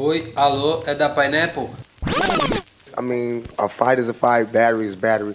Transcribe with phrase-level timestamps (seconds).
[0.00, 1.70] Oi, alô, é da Pineapple?
[2.96, 5.34] I mean, a fight is a fight, battery is battery.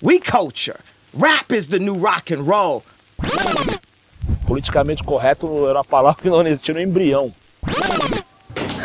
[0.00, 0.80] We culture.
[1.12, 2.82] Rap is the new rock and roll.
[4.46, 7.30] Politicamente correto era uma palavra que não existia no embrião.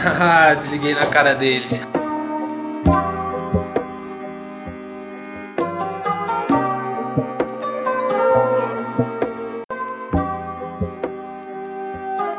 [0.03, 1.79] Haha, desliguei na cara deles.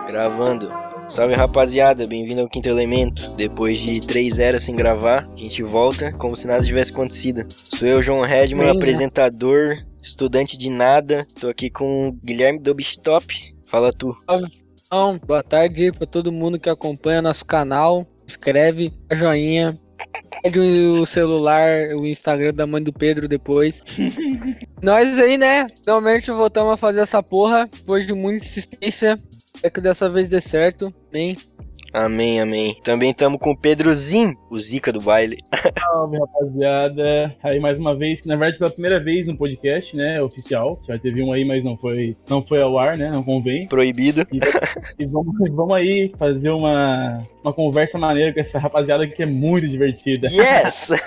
[0.06, 0.91] Gravando.
[1.12, 3.28] Salve rapaziada, bem-vindo ao Quinto Elemento.
[3.32, 7.44] Depois de três eras sem gravar, a gente volta como se nada tivesse acontecido.
[7.50, 11.26] Sou eu, João Redman, Bem, apresentador, estudante de nada.
[11.38, 13.54] Tô aqui com o Guilherme Dobstop.
[13.66, 14.16] Fala tu.
[14.86, 18.06] Então, boa tarde aí pra todo mundo que acompanha nosso canal.
[18.26, 19.78] Inscreve, dá joinha.
[20.42, 23.82] Pede o celular, o Instagram da mãe do Pedro depois.
[24.80, 25.66] Nós aí, né?
[25.84, 27.68] Finalmente voltamos a fazer essa porra.
[27.70, 29.20] Depois de muita insistência.
[29.61, 30.91] É que dessa vez dê certo.
[31.11, 31.36] Bem.
[31.92, 32.75] Amém, amém.
[32.83, 35.36] Também tamo com o Pedrozinho, o Zica do baile.
[35.78, 37.36] Salve, rapaziada.
[37.42, 40.78] Aí mais uma vez, na verdade pela primeira vez no podcast, né, oficial.
[40.89, 43.69] Já teve um aí, mas não foi, não foi ao ar, né, não convém.
[43.69, 44.27] Proibido.
[44.98, 49.69] E vamos, vamos aí fazer uma, uma conversa maneira com essa rapaziada que é muito
[49.69, 50.28] divertida.
[50.28, 50.89] Yes!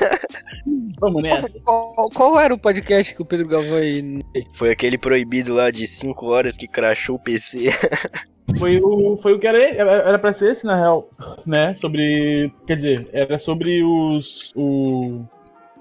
[0.98, 1.50] Vamos nessa.
[1.60, 4.22] Qual, qual era o podcast que o Pedro gravou aí?
[4.54, 7.70] Foi aquele proibido lá de 5 horas que crashou o PC.
[8.58, 11.10] Foi o, foi o que era, era pra ser esse, na real,
[11.46, 15.26] né, sobre, quer dizer, era sobre os, o,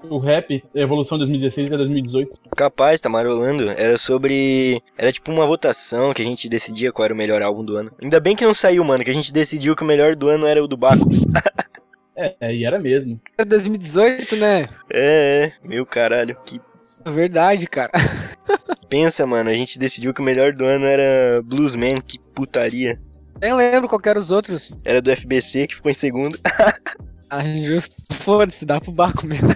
[0.09, 2.39] o rap, a evolução de 2016 a 2018.
[2.55, 3.69] Capaz, tá marolando.
[3.69, 4.81] Era sobre.
[4.97, 7.91] Era tipo uma votação que a gente decidia qual era o melhor álbum do ano.
[8.01, 10.45] Ainda bem que não saiu, mano, que a gente decidiu que o melhor do ano
[10.45, 11.07] era o do Baco.
[12.17, 13.19] É, e era mesmo.
[13.37, 14.69] Era 2018, né?
[14.89, 16.33] É, é, meu caralho.
[16.45, 16.61] Que
[17.03, 17.91] É Verdade, cara.
[18.89, 19.49] pensa, mano.
[19.49, 22.99] A gente decidiu que o melhor do ano era Bluesman, que putaria.
[23.41, 24.71] Nem lembro qual eram os outros.
[24.83, 26.39] Era do FBC, que ficou em segundo.
[27.27, 27.95] Ah, justo.
[28.11, 29.49] Foda-se, dá pro Baco mesmo.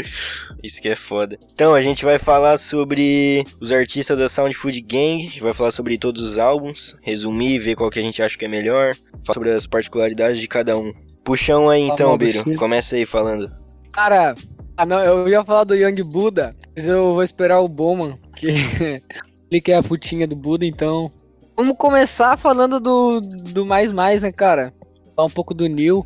[0.64, 1.38] Isso que é foda.
[1.52, 5.98] Então, a gente vai falar sobre os artistas da Sound Food Gang, vai falar sobre
[5.98, 9.50] todos os álbuns, resumir, ver qual que a gente acha que é melhor, falar sobre
[9.50, 10.92] as particularidades de cada um.
[11.22, 12.58] Puxão aí então, Famoso Beiro.
[12.58, 13.52] Começa aí falando.
[13.92, 14.34] Cara,
[14.82, 18.46] ah, não, eu ia falar do Young Buda, mas eu vou esperar o Bowman, que
[19.50, 21.10] ele que é a putinha do Buda, então.
[21.56, 24.74] Vamos começar falando do, do mais mais, né, cara?
[25.14, 26.04] Falar um pouco do Neil.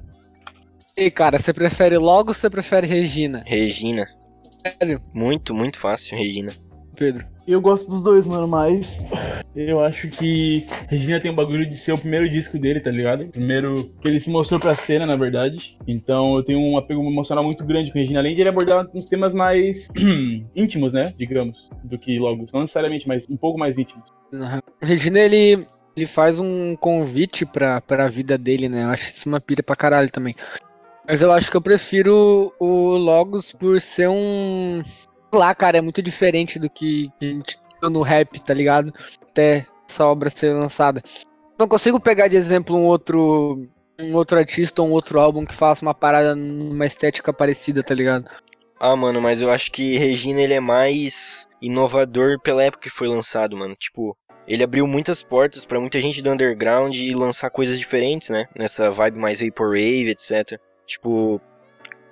[0.95, 3.43] E aí, cara, você prefere logo ou você prefere Regina?
[3.47, 4.07] Regina.
[4.63, 6.53] Sério, Muito, muito fácil, Regina.
[6.97, 7.25] Pedro.
[7.47, 9.01] Eu gosto dos dois, mano, mas
[9.55, 13.27] eu acho que Regina tem um bagulho de ser o primeiro disco dele, tá ligado?
[13.29, 15.79] Primeiro que ele se mostrou pra cena, na verdade.
[15.87, 19.07] Então eu tenho um apego emocional muito grande com Regina, além de ele abordar uns
[19.07, 19.89] temas mais
[20.57, 21.15] íntimos, né?
[21.17, 22.47] Digamos, do que logo.
[22.53, 24.05] Não necessariamente, mas um pouco mais íntimos.
[24.83, 28.85] Regina, ele, ele faz um convite pra, pra vida dele, né?
[28.85, 30.35] Eu acho isso uma pira pra caralho também.
[31.09, 34.83] Mas eu acho que eu prefiro o Logos por ser um.
[35.33, 38.93] Lá, cara, é muito diferente do que a gente viu no rap, tá ligado?
[39.23, 41.03] Até essa obra ser lançada.
[41.59, 43.67] Não consigo pegar de exemplo um outro.
[43.99, 47.95] Um outro artista ou um outro álbum que faça uma parada numa estética parecida, tá
[47.95, 48.31] ligado?
[48.79, 53.09] Ah, mano, mas eu acho que Regina ele é mais inovador pela época que foi
[53.09, 53.75] lançado, mano.
[53.75, 54.15] Tipo,
[54.47, 58.47] ele abriu muitas portas pra muita gente do underground e lançar coisas diferentes, né?
[58.55, 60.61] Nessa vibe mais vaporwave, etc.
[60.87, 61.41] Tipo,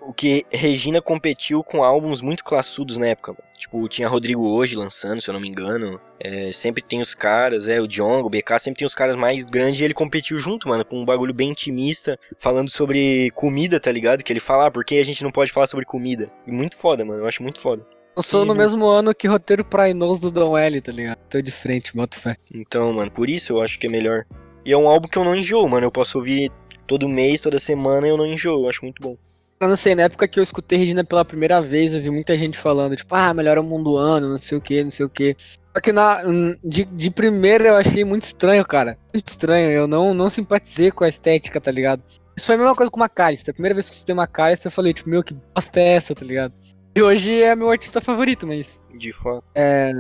[0.07, 3.33] o que Regina competiu com álbuns muito classudos na época.
[3.33, 3.45] mano.
[3.57, 6.01] Tipo, tinha Rodrigo hoje lançando, se eu não me engano.
[6.21, 9.45] É, sempre tem os caras, é, o Djongo, o BK, sempre tem os caras mais
[9.45, 13.91] grandes e ele competiu junto, mano, com um bagulho bem intimista, falando sobre comida, tá
[13.91, 14.23] ligado?
[14.23, 16.31] Que ele fala, ah, por que a gente não pode falar sobre comida?
[16.47, 17.87] E muito foda, mano, eu acho muito foda.
[18.17, 18.59] Eu sou no Uhum.
[18.59, 21.19] mesmo ano que roteiro Prainos do Dom L, tá ligado?
[21.29, 22.37] Tô de frente, boto fé.
[22.55, 24.25] Então, mano, por isso eu acho que é melhor.
[24.65, 26.51] E é um álbum que eu não enjoo, mano, eu posso ouvir
[26.87, 29.17] todo mês, toda semana e eu não enjoo, eu acho muito bom.
[29.65, 32.37] Eu não sei, na época que eu escutei Regina pela primeira vez, eu vi muita
[32.37, 35.07] gente falando, tipo, ah, melhor é o mundo ano, não sei o que, não sei
[35.07, 35.35] o que.
[35.75, 36.21] Só que na,
[36.63, 38.97] de, de primeira eu achei muito estranho, cara.
[39.13, 39.71] Muito estranho.
[39.71, 42.03] Eu não, não simpatizei com a estética, tá ligado?
[42.37, 43.53] Isso foi a mesma coisa com Macalester.
[43.53, 46.15] A primeira vez que eu escutei Macalester, eu falei, tipo, meu, que bosta é essa,
[46.15, 46.53] tá ligado?
[46.95, 48.81] E hoje é meu artista favorito, mas.
[48.97, 49.43] De fato.
[49.55, 49.91] É.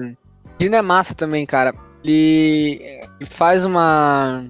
[0.61, 1.75] Regina é massa também, cara.
[2.05, 2.81] Ele,
[3.19, 4.44] ele faz uma.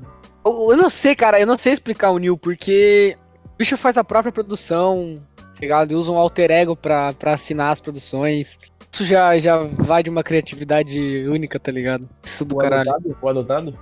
[0.44, 3.16] Eu, eu não sei, cara, eu não sei explicar o Neil, porque
[3.54, 5.90] o bicho faz a própria produção, tá ligado?
[5.90, 8.58] Ele usa um alter ego pra, pra assinar as produções.
[8.92, 12.08] Isso já, já vai de uma criatividade única, tá ligado?
[12.22, 12.90] Isso do o caralho.
[12.90, 13.78] Adotado, o adotado?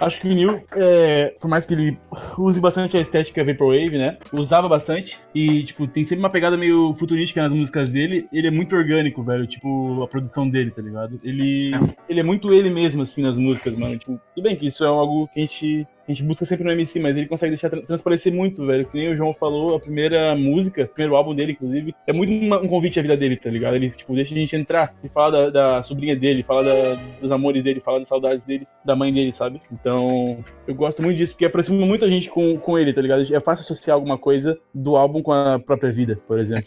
[0.00, 1.98] Acho que o Neil, é, por mais que ele
[2.38, 4.16] use bastante a estética Vaporwave, né?
[4.32, 5.18] Usava bastante.
[5.34, 8.26] E, tipo, tem sempre uma pegada meio futurística nas músicas dele.
[8.32, 9.46] Ele é muito orgânico, velho.
[9.46, 11.20] Tipo, a produção dele, tá ligado?
[11.22, 11.72] Ele,
[12.08, 13.98] ele é muito ele mesmo, assim, nas músicas, mano.
[13.98, 16.72] Tipo, tudo bem que isso é algo que a gente, A gente busca sempre no
[16.72, 18.84] MC, mas ele consegue deixar tra- transparecer muito, velho.
[18.86, 22.32] Que nem o João falou, a primeira música, o primeiro álbum dele, inclusive, é muito
[22.32, 23.76] uma- um convite à vida dele, tá ligado?
[23.76, 27.30] Ele, tipo, deixa a gente entrar e fala da, da sobrinha dele, fala da- dos
[27.30, 29.62] amores dele, fala das saudades dele, da mãe dele, sabe?
[29.72, 33.22] Então, eu gosto muito disso, porque aproxima muita gente com, com ele, tá ligado?
[33.32, 36.64] É fácil associar alguma coisa do álbum com a própria vida, por exemplo.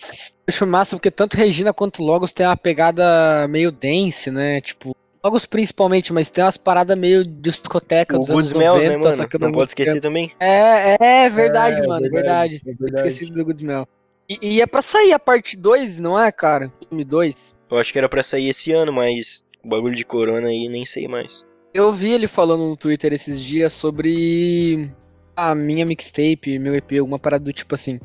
[0.48, 4.62] Acho massa porque tanto Regina quanto Logos tem uma pegada meio dance, né?
[4.62, 8.98] Tipo, Logos principalmente, mas tem umas paradas meio discoteca O dos anos Goodsmells, 90, né,
[8.98, 9.16] mano?
[9.16, 10.32] só que eu Não não pode esquecer também.
[10.40, 12.62] É, é verdade, É, mano, verdade.
[12.68, 13.88] é Tinha Esquecido do Goodsmell.
[14.30, 16.72] E, e é pra sair a parte 2, não é, cara?
[16.90, 17.56] Filme 2.
[17.72, 20.86] Eu acho que era pra sair esse ano, mas o bagulho de corona aí nem
[20.86, 21.46] sei mais.
[21.74, 24.90] Eu vi ele falando no Twitter esses dias sobre
[25.36, 28.00] a minha mixtape, meu EP, alguma parada do tipo assim.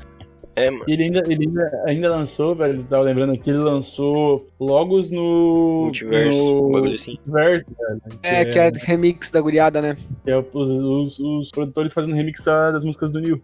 [0.59, 0.85] É, mano.
[0.89, 5.83] E ele ainda, ele ainda, ainda lançou, velho, tava lembrando aqui, ele lançou Logos no.
[5.85, 7.13] Multiverso, no assim.
[7.27, 8.01] Multiverso, velho.
[8.23, 9.97] É, que é remix da guriada, né?
[10.25, 13.41] que é os, os- os produtores fazendo remix da- das músicas do Neil.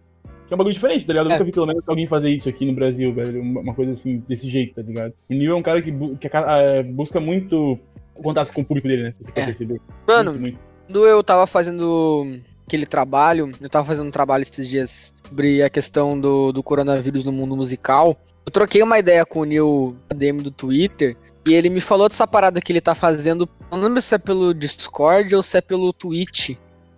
[0.47, 1.25] Que é um bagulho diferente, tá ligado?
[1.25, 1.33] Eu É.
[1.33, 3.41] nunca vi pelo menos alguém fazer isso aqui no Brasil, velho.
[3.41, 5.11] Uma, coisa assim, desse jeito, tá ligado?
[5.29, 7.79] O Neil é um cara que, bu- que eh, busca muito
[8.15, 9.13] o contato com o público dele, né?
[9.13, 9.39] Se você É.
[9.39, 9.81] for perceber.
[10.07, 10.59] Mano, Muito, muito.
[10.87, 15.69] Quando eu tava fazendo aquele trabalho, eu tava fazendo um trabalho esses dias sobre a
[15.69, 18.17] questão do, do coronavírus no mundo musical.
[18.45, 21.15] Eu troquei uma ideia com o Neil ADM do Twitter
[21.45, 23.47] e ele me falou dessa parada que ele tá fazendo.
[23.71, 26.55] Não lembro se é pelo Discord ou se é pelo Twitch.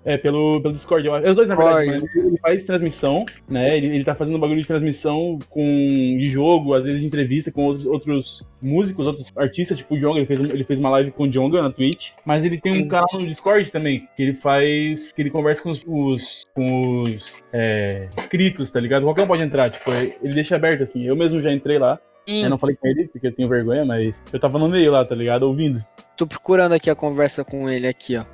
[0.09, 1.05] É, pelo, pelo Discord.
[1.05, 1.27] eu acho.
[1.27, 2.05] É os dois, na verdade.
[2.15, 3.75] Ele faz transmissão, né?
[3.75, 5.61] Ele, ele tá fazendo um bagulho de transmissão com,
[6.17, 10.19] de jogo, às vezes de entrevista com outros, outros músicos, outros artistas, tipo o Jonga.
[10.19, 12.11] Ele fez, ele fez uma live com o Jonga na Twitch.
[12.25, 12.87] Mas ele tem um Sim.
[12.87, 15.11] canal no Discord também, que ele faz.
[15.11, 15.81] que ele conversa com os.
[15.85, 17.21] os- com os
[17.51, 19.03] é, inscritos, tá ligado?
[19.03, 21.03] Qualquer um pode entrar, tipo, ele deixa aberto assim.
[21.03, 21.99] Eu mesmo já entrei lá.
[22.25, 25.03] Eu não falei com ele, porque eu tenho vergonha, mas eu tava no meio lá,
[25.05, 25.43] tá ligado?
[25.43, 25.83] Ouvindo.
[26.15, 28.25] tô procurando aqui a conversa com ele aqui, ó.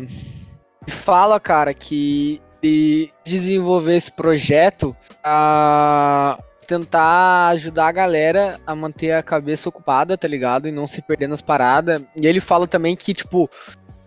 [0.00, 0.41] Ele
[0.90, 9.22] fala, cara, que ele desenvolver esse projeto a tentar ajudar a galera a manter a
[9.22, 10.68] cabeça ocupada, tá ligado?
[10.68, 12.02] E não se perder nas paradas.
[12.16, 13.50] E ele fala também que, tipo,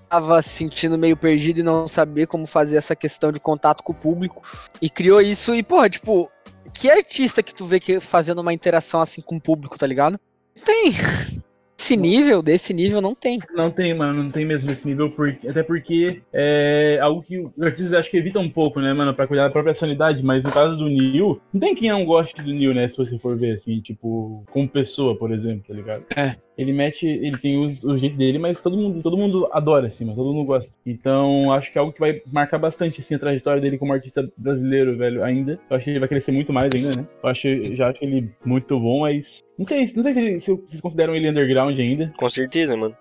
[0.10, 3.92] tava se sentindo meio perdido e não saber como fazer essa questão de contato com
[3.92, 4.42] o público.
[4.82, 6.32] E criou isso e, porra, tipo,
[6.74, 10.20] que artista que tu vê que fazendo uma interação assim com o público, tá ligado?
[10.64, 10.94] Tem.
[11.78, 13.40] Esse nível, desse nível, não tem.
[13.54, 17.62] Não tem, mano, não tem mesmo nesse nível, porque, até porque é algo que os
[17.62, 20.52] artistas acho que evitam um pouco, né, mano, pra cuidar da própria sanidade, mas no
[20.52, 23.56] caso do Neil, não tem quem não goste do Neil, né, se você for ver,
[23.56, 26.06] assim, tipo, como pessoa, por exemplo, tá ligado?
[26.16, 26.38] É.
[26.58, 30.06] Ele mete, ele tem o, o jeito dele, mas todo mundo, todo mundo adora, assim,
[30.06, 30.72] mas todo mundo gosta.
[30.86, 34.28] Então, acho que é algo que vai marcar bastante, assim, a trajetória dele como artista
[34.38, 35.60] brasileiro, velho, ainda.
[35.70, 37.08] Eu acho que ele vai crescer muito mais ainda, né?
[37.22, 39.44] Eu acho, já acho ele muito bom, mas...
[39.58, 42.14] Não sei, não sei se, se vocês consideram ele underground ainda.
[42.18, 42.96] Com certeza, mano.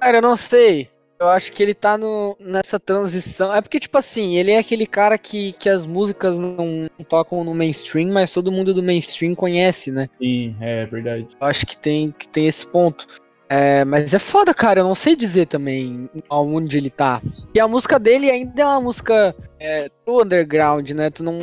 [0.00, 0.88] Cara, eu não sei.
[1.20, 3.52] Eu acho que ele tá no, nessa transição.
[3.52, 7.54] É porque, tipo assim, ele é aquele cara que, que as músicas não tocam no
[7.54, 10.08] mainstream, mas todo mundo do mainstream conhece, né?
[10.20, 11.26] Sim, é verdade.
[11.40, 13.06] Eu acho que tem, que tem esse ponto.
[13.48, 14.80] É, mas é foda, cara.
[14.80, 17.20] Eu não sei dizer também aonde ele tá.
[17.52, 21.10] E a música dele ainda é uma música é, do underground, né?
[21.10, 21.40] Tu não.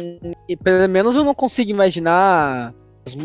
[0.47, 2.73] E pelo menos eu não consigo imaginar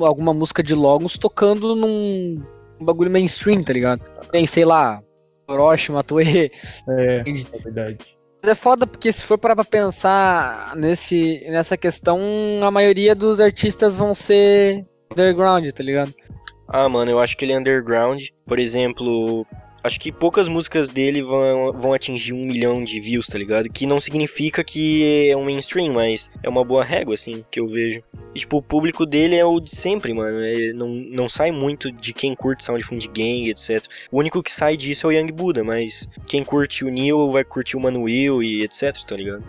[0.01, 2.43] alguma música de Logos tocando num
[2.81, 4.03] bagulho mainstream, tá ligado?
[4.33, 5.01] Tem, sei lá,
[5.51, 6.51] Orochi, Matue.
[6.89, 7.47] É, Entendi.
[7.53, 7.99] é verdade.
[8.43, 12.19] Mas é foda porque se for parar pra pensar nesse, nessa questão,
[12.63, 16.15] a maioria dos artistas vão ser underground, tá ligado?
[16.67, 18.23] Ah, mano, eu acho que ele é underground.
[18.47, 19.47] Por exemplo,
[19.83, 23.69] acho que poucas músicas dele vão, vão atingir um milhão de views, tá ligado?
[23.69, 27.67] Que não significa que é um mainstream, mas é uma boa régua, assim, que eu
[27.67, 28.03] vejo.
[28.35, 30.41] E, tipo, o público dele é o de sempre, mano.
[30.41, 33.85] É, não, não sai muito de quem curte Sound Fund Gang, etc.
[34.11, 37.45] O único que sai disso é o Young Buddha, mas quem curte o Neil vai
[37.45, 39.43] curtir o Manuel e etc, tá ligado?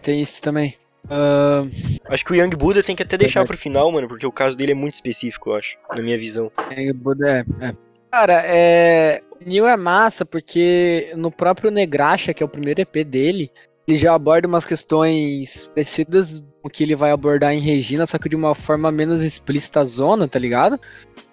[0.00, 0.76] Tem isso também.
[1.10, 1.64] Ah,
[2.06, 4.56] Acho que o Young Buddha tem que até deixar pro final, mano, porque o caso
[4.56, 6.50] dele é muito específico, eu acho, na minha visão.
[6.70, 7.74] É, Buda é, é.
[8.10, 9.20] Cara, é.
[9.46, 13.50] Neil é massa porque no próprio Negraxa, que é o primeiro EP dele,
[13.86, 18.18] ele já aborda umas questões parecidas com o que ele vai abordar em Regina, só
[18.18, 20.78] que de uma forma menos explícita a zona, tá ligado?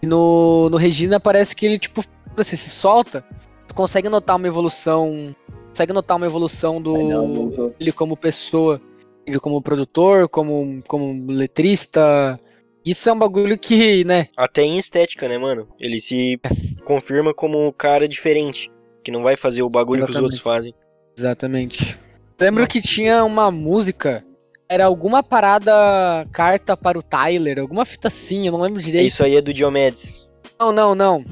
[0.02, 2.04] E no, no Regina parece que ele, tipo,
[2.36, 3.24] você se solta,
[3.68, 5.36] tu consegue notar uma evolução.
[5.70, 7.74] Consegue notar uma evolução do.
[7.80, 8.82] ele como pessoa,
[9.26, 12.40] ele como produtor, como, como letrista.
[12.86, 14.28] Isso é um bagulho que, né?
[14.38, 15.68] Até em estética, né, mano?
[15.80, 16.40] Ele se
[16.86, 18.72] confirma como um cara diferente,
[19.04, 20.24] que não vai fazer o bagulho que os Exatamente.
[20.24, 20.74] outros fazem.
[21.18, 22.00] Exatamente.
[22.40, 24.24] Lembro que tinha uma música,
[24.70, 29.08] era alguma parada carta para o Tyler, alguma fita assim, eu não lembro direito.
[29.08, 30.26] Isso aí é do Diomedes.
[30.58, 31.26] Não, não, não.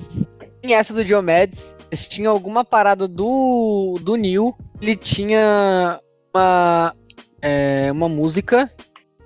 [0.61, 1.77] Tinha essa do Diomedes,
[2.09, 5.99] tinha alguma parada do, do Neil, ele tinha
[6.33, 6.93] uma,
[7.41, 8.69] é, uma música,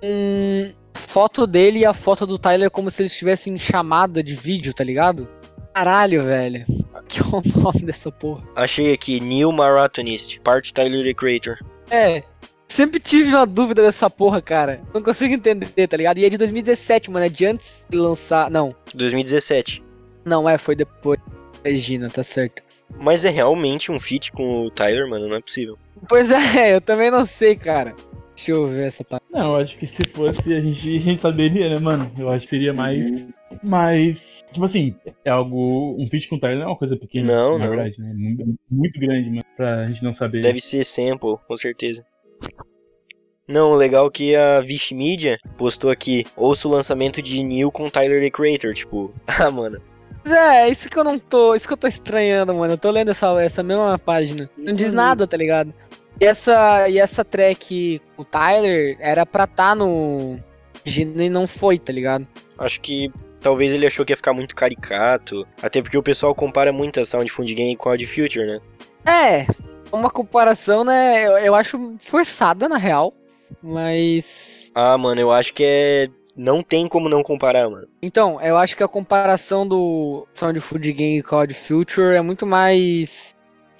[0.02, 4.34] um foto dele e a foto do Tyler como se eles estivessem em chamada de
[4.34, 5.28] vídeo, tá ligado?
[5.74, 6.64] Caralho, velho.
[7.08, 8.42] Que é o nome dessa porra?
[8.56, 11.58] Achei aqui, New Marathonist, parte Tyler the Creator.
[11.90, 12.22] É.
[12.66, 14.80] Sempre tive uma dúvida dessa porra, cara.
[14.94, 16.16] Não consigo entender, tá ligado?
[16.16, 17.26] E é de 2017, mano.
[17.26, 18.50] É de antes de lançar.
[18.50, 18.74] Não.
[18.94, 19.84] 2017.
[20.24, 21.20] Não, é, foi depois.
[21.62, 22.62] Regina, tá certo.
[22.98, 25.78] Mas é realmente um feat com o Tyler, mano, não é possível.
[26.08, 27.94] Pois é, eu também não sei, cara.
[28.34, 29.21] Deixa eu ver essa parte.
[29.32, 32.12] Não, eu acho que se fosse a gente, a gente saberia, né, mano?
[32.18, 33.26] Eu acho que seria mais.
[33.62, 35.96] Mas, tipo assim, é algo.
[35.98, 37.32] Um feat com o Tyler não é uma coisa pequena.
[37.32, 37.70] Não, na não.
[37.74, 38.12] verdade, né?
[38.14, 40.42] Muito, muito grande, mano, pra gente não saber.
[40.42, 42.04] Deve ser sample, com certeza.
[43.48, 47.72] Não, o legal é que a Vish Media postou aqui, ouça o lançamento de New
[47.72, 49.80] com Tyler the Creator, tipo, ah, mano.
[50.22, 51.54] Pois é, isso que eu não tô.
[51.54, 52.74] Isso que eu tô estranhando, mano.
[52.74, 54.48] Eu tô lendo essa, essa mesma página.
[54.56, 55.74] Não diz nada, tá ligado?
[56.20, 60.38] E essa, e essa track com o Tyler era pra tá no.
[60.84, 62.26] Regina e não foi, tá ligado?
[62.58, 66.72] Acho que talvez ele achou que ia ficar muito caricato, até porque o pessoal compara
[66.72, 68.60] muito a Sound Fund Game com a de Future, né?
[69.04, 69.46] É,
[69.92, 71.26] uma comparação, né?
[71.26, 73.12] Eu, eu acho forçada, na real.
[73.62, 74.70] Mas.
[74.74, 76.08] Ah, mano, eu acho que é.
[76.34, 77.86] Não tem como não comparar, mano.
[78.00, 82.22] Então, eu acho que a comparação do Sound Food Game com a Odd Future é
[82.22, 83.36] muito mais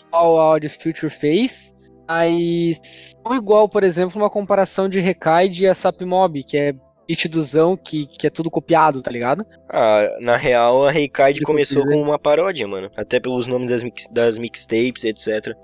[0.07, 1.75] igual a Odd Future fez,
[2.09, 6.75] mas não igual, por exemplo, uma comparação de Recaid e a Sap Mob, que é
[7.09, 9.45] nitidozão, que, que é tudo copiado, tá ligado?
[9.69, 12.91] Ah, na real, a Reikaid De começou como uma paródia, mano.
[12.97, 15.55] Até pelos nomes das, mix, das mixtapes, etc.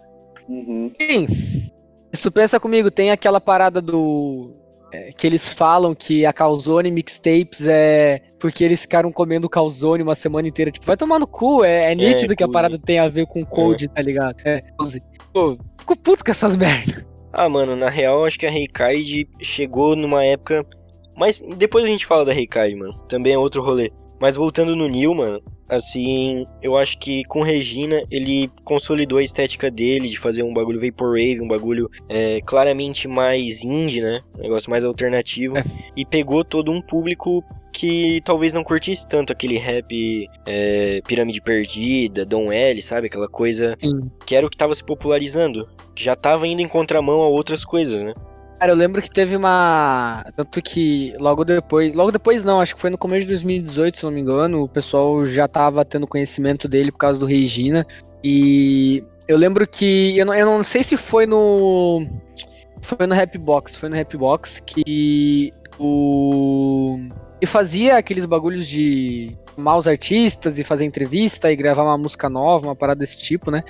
[0.49, 0.93] Uhum.
[1.01, 1.27] Sim.
[2.13, 4.55] Se tu pensa comigo, tem aquela parada do.
[4.93, 10.15] é, que eles falam que a Calzone Mixtapes é porque eles ficaram comendo calzone uma
[10.15, 10.71] semana inteira.
[10.71, 13.45] Tipo, vai tomar no cu, é, é nítido que a parada tem a ver com
[13.45, 14.37] code, tá ligado?
[14.45, 15.03] É, cozy.
[15.33, 17.07] Pô, fico puto com essas merda.
[17.33, 20.67] Ah, mano, na real, acho que a Reikaid chegou numa época.
[21.17, 22.95] Mas depois a gente fala da Reikaid, mano.
[23.09, 23.91] Também é outro rolê.
[24.21, 29.71] Mas voltando no Neil, mano, assim, eu acho que com Regina ele consolidou a estética
[29.71, 34.23] dele de fazer um bagulho Vaporwave, um bagulho é, claramente mais indie, né?
[34.37, 35.59] Um negócio mais alternativo.
[35.59, 35.65] É.
[35.97, 42.25] E pegou todo um público que talvez não curtisse tanto aquele rap é, Pirâmide Perdida,
[42.25, 43.07] Dom L, sabe?
[43.07, 44.11] Aquela coisa Sim.
[44.27, 45.69] que era o que tava se popularizando.
[45.95, 48.15] Que já tava indo em contramão a outras coisas, né?
[48.59, 50.25] Cara, eu lembro que teve uma.
[50.35, 51.95] Tanto que logo depois.
[51.95, 54.65] Logo depois não, acho que foi no começo de 2018, se não me engano.
[54.65, 57.87] O pessoal já tava tendo conhecimento dele por causa do Regina.
[58.25, 60.19] E eu lembro que.
[60.19, 62.05] Eu não, eu não sei se foi no.
[62.83, 63.77] Foi no Rapbox.
[63.77, 66.99] Foi no Rapbox que o.
[67.41, 72.29] E fazia aqueles bagulhos de chamar os artistas e fazer entrevista e gravar uma música
[72.29, 73.63] nova, uma parada desse tipo, né?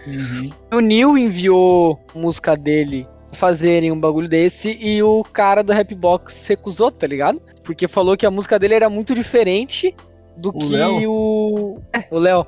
[0.73, 6.91] O Neil enviou música dele fazerem um bagulho desse e o cara do Rapbox recusou,
[6.91, 7.41] tá ligado?
[7.63, 9.95] Porque falou que a música dele era muito diferente
[10.37, 11.11] do O que Léo?
[11.11, 11.83] o.
[11.93, 12.47] É, o Léo.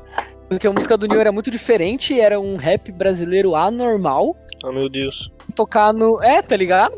[0.49, 4.37] Porque a música do Neil era muito diferente, era um rap brasileiro anormal.
[4.65, 5.31] Oh meu Deus.
[5.55, 6.23] Tocar no.
[6.23, 6.95] É, tá ligado?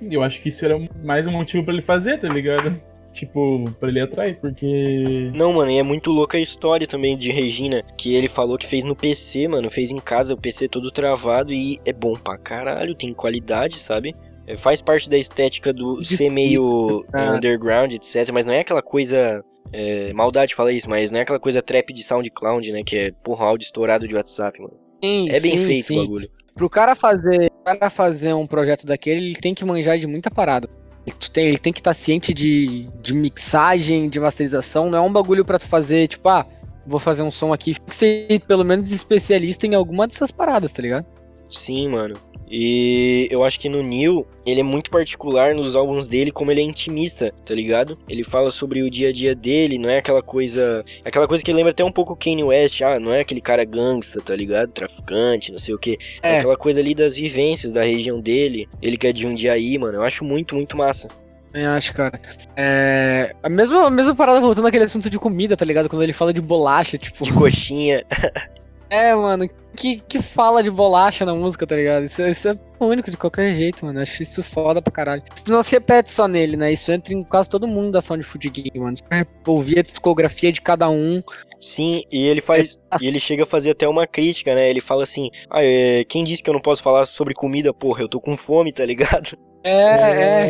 [0.00, 2.80] Eu acho que isso era mais um motivo pra ele fazer, tá ligado?
[3.14, 5.30] Tipo, pra ele ir atrás, porque.
[5.34, 8.66] Não, mano, e é muito louca a história também de Regina, que ele falou que
[8.66, 12.36] fez no PC, mano, fez em casa, o PC todo travado e é bom pra
[12.36, 14.16] caralho, tem qualidade, sabe?
[14.46, 18.82] É, faz parte da estética do ser meio é, underground, etc, mas não é aquela
[18.82, 19.42] coisa...
[19.72, 23.12] é, maldade falar isso, mas não é aquela coisa trap de SoundCloud, né, que é
[23.22, 24.74] porra, áudio estourado de WhatsApp, mano.
[25.02, 25.98] Sim, É bem sim, feito sim.
[25.98, 26.30] o bagulho.
[26.54, 30.30] Pro cara fazer, pro cara fazer um projeto daquele, ele tem que manjar de muita
[30.30, 30.68] parada.
[31.06, 34.90] Ele tem, ele tem que estar ciente de, de mixagem, de masterização.
[34.90, 36.46] Não é um bagulho pra tu fazer, tipo, ah,
[36.86, 37.74] vou fazer um som aqui.
[37.74, 41.06] Tem que ser pelo menos especialista em alguma dessas paradas, tá ligado?
[41.50, 42.16] Sim, mano.
[42.48, 46.60] E eu acho que no Neil, ele é muito particular nos álbuns dele, como ele
[46.60, 47.98] é intimista, tá ligado?
[48.08, 50.84] Ele fala sobre o dia a dia dele, não é aquela coisa.
[51.04, 54.20] Aquela coisa que lembra até um pouco Kanye West, ah, não é aquele cara gangsta,
[54.20, 54.70] tá ligado?
[54.72, 55.98] Traficante, não sei o que.
[56.22, 56.34] É.
[56.34, 56.38] É.
[56.38, 58.68] aquela coisa ali das vivências da região dele.
[58.82, 59.98] Ele que é de Jundiaí, mano.
[59.98, 61.08] Eu acho muito, muito massa.
[61.52, 62.20] Eu acho, cara.
[62.56, 63.34] É.
[63.42, 65.88] A mesma, a mesma parada voltando naquele assunto de comida, tá ligado?
[65.88, 67.24] Quando ele fala de bolacha, tipo.
[67.24, 68.04] De coxinha.
[68.90, 72.04] É, mano, que, que fala de bolacha na música, tá ligado?
[72.04, 74.00] Isso, isso é único de qualquer jeito, mano.
[74.00, 75.22] Acho isso foda pra caralho.
[75.34, 76.72] Isso não se repete só nele, né?
[76.72, 78.96] Isso entra em quase todo mundo da Sound Food Game, mano.
[78.96, 81.22] Você ouvir a discografia de cada um.
[81.60, 82.78] Sim, e ele faz.
[82.92, 83.04] Nossa.
[83.04, 84.68] E ele chega a fazer até uma crítica, né?
[84.68, 88.02] Ele fala assim: Ah, é, quem disse que eu não posso falar sobre comida, porra?
[88.02, 89.36] Eu tô com fome, tá ligado?
[89.66, 89.70] É,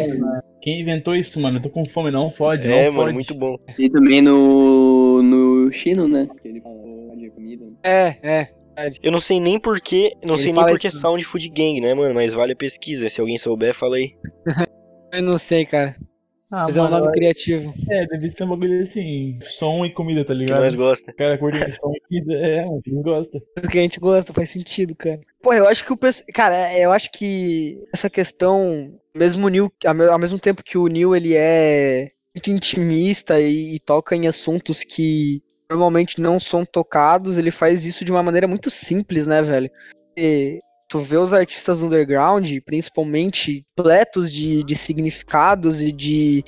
[0.02, 0.08] é.
[0.60, 1.58] Quem inventou isso, mano?
[1.58, 3.14] Eu tô com fome, não fode, É, não mano, fode.
[3.14, 3.56] muito bom.
[3.78, 6.26] E também no, no Chino, né?
[6.42, 6.84] Que ele falou
[7.20, 7.64] de comida.
[7.82, 8.48] É, é.
[9.02, 10.90] Eu não sei nem porquê, não Ele sei nem porque é.
[10.90, 12.14] Sound Food Gang, né, mano?
[12.14, 13.08] Mas vale a pesquisa.
[13.08, 14.14] Se alguém souber, fala aí.
[15.12, 15.94] Eu não sei, cara.
[16.50, 17.74] Ah, Mas é um mano, nome criativo.
[17.90, 20.62] É, deve ser um bagulho assim, som e comida, tá Que ligado?
[20.62, 21.10] nós gosta.
[21.10, 23.38] O cara curte som e comida, é, mano, quem gosta.
[23.58, 25.20] Isso que a gente gosta, faz sentido, cara.
[25.42, 26.26] Pô, eu acho que o pessoal.
[26.32, 28.92] Cara, eu acho que essa questão.
[29.16, 33.80] Mesmo o Neil, ao mesmo tempo que o Neil ele é muito intimista e, e
[33.80, 35.42] toca em assuntos que
[35.74, 39.70] normalmente não são tocados, ele faz isso de uma maneira muito simples, né, velho?
[40.16, 46.44] E tu vê os artistas underground, principalmente, completos de, de significados e de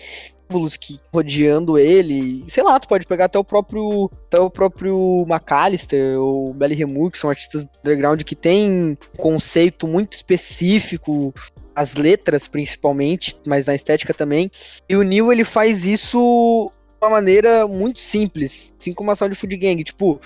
[0.46, 2.44] símbolos que rodeando ele.
[2.48, 7.10] Sei lá, tu pode pegar até o próprio até o próprio McAllister ou Belly Remur,
[7.10, 11.34] que são artistas underground que têm um conceito muito específico,
[11.74, 14.50] as letras principalmente, mas na estética também.
[14.88, 19.56] E o Neil ele faz isso uma maneira muito simples, assim como a Sound Food
[19.56, 20.20] Gang, tipo,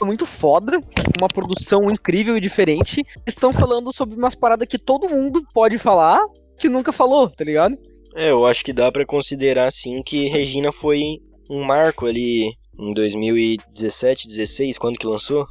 [0.00, 0.82] muito foda,
[1.18, 3.04] uma produção incrível e diferente.
[3.26, 6.22] Estão falando sobre umas paradas que todo mundo pode falar,
[6.58, 7.76] que nunca falou, tá ligado?
[8.14, 12.94] É, eu acho que dá pra considerar, sim, que Regina foi um marco ali em
[12.94, 15.46] 2017, 16, quando que lançou?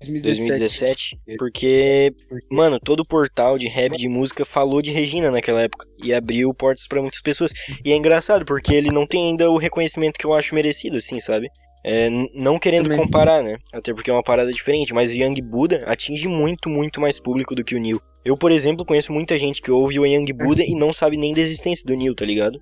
[0.00, 1.18] 2017.
[1.38, 2.12] Porque,
[2.50, 6.86] mano, todo portal de rap de música falou de Regina naquela época e abriu portas
[6.86, 7.52] pra muitas pessoas.
[7.84, 11.20] E é engraçado porque ele não tem ainda o reconhecimento que eu acho merecido, assim,
[11.20, 11.48] sabe?
[11.84, 12.98] É, não querendo Também.
[12.98, 13.58] comparar, né?
[13.72, 17.54] Até porque é uma parada diferente, mas o Young Buddha atinge muito, muito mais público
[17.54, 18.00] do que o Neil.
[18.24, 21.34] Eu, por exemplo, conheço muita gente que ouve o Young Buddha e não sabe nem
[21.34, 22.58] da existência do Neil, tá ligado?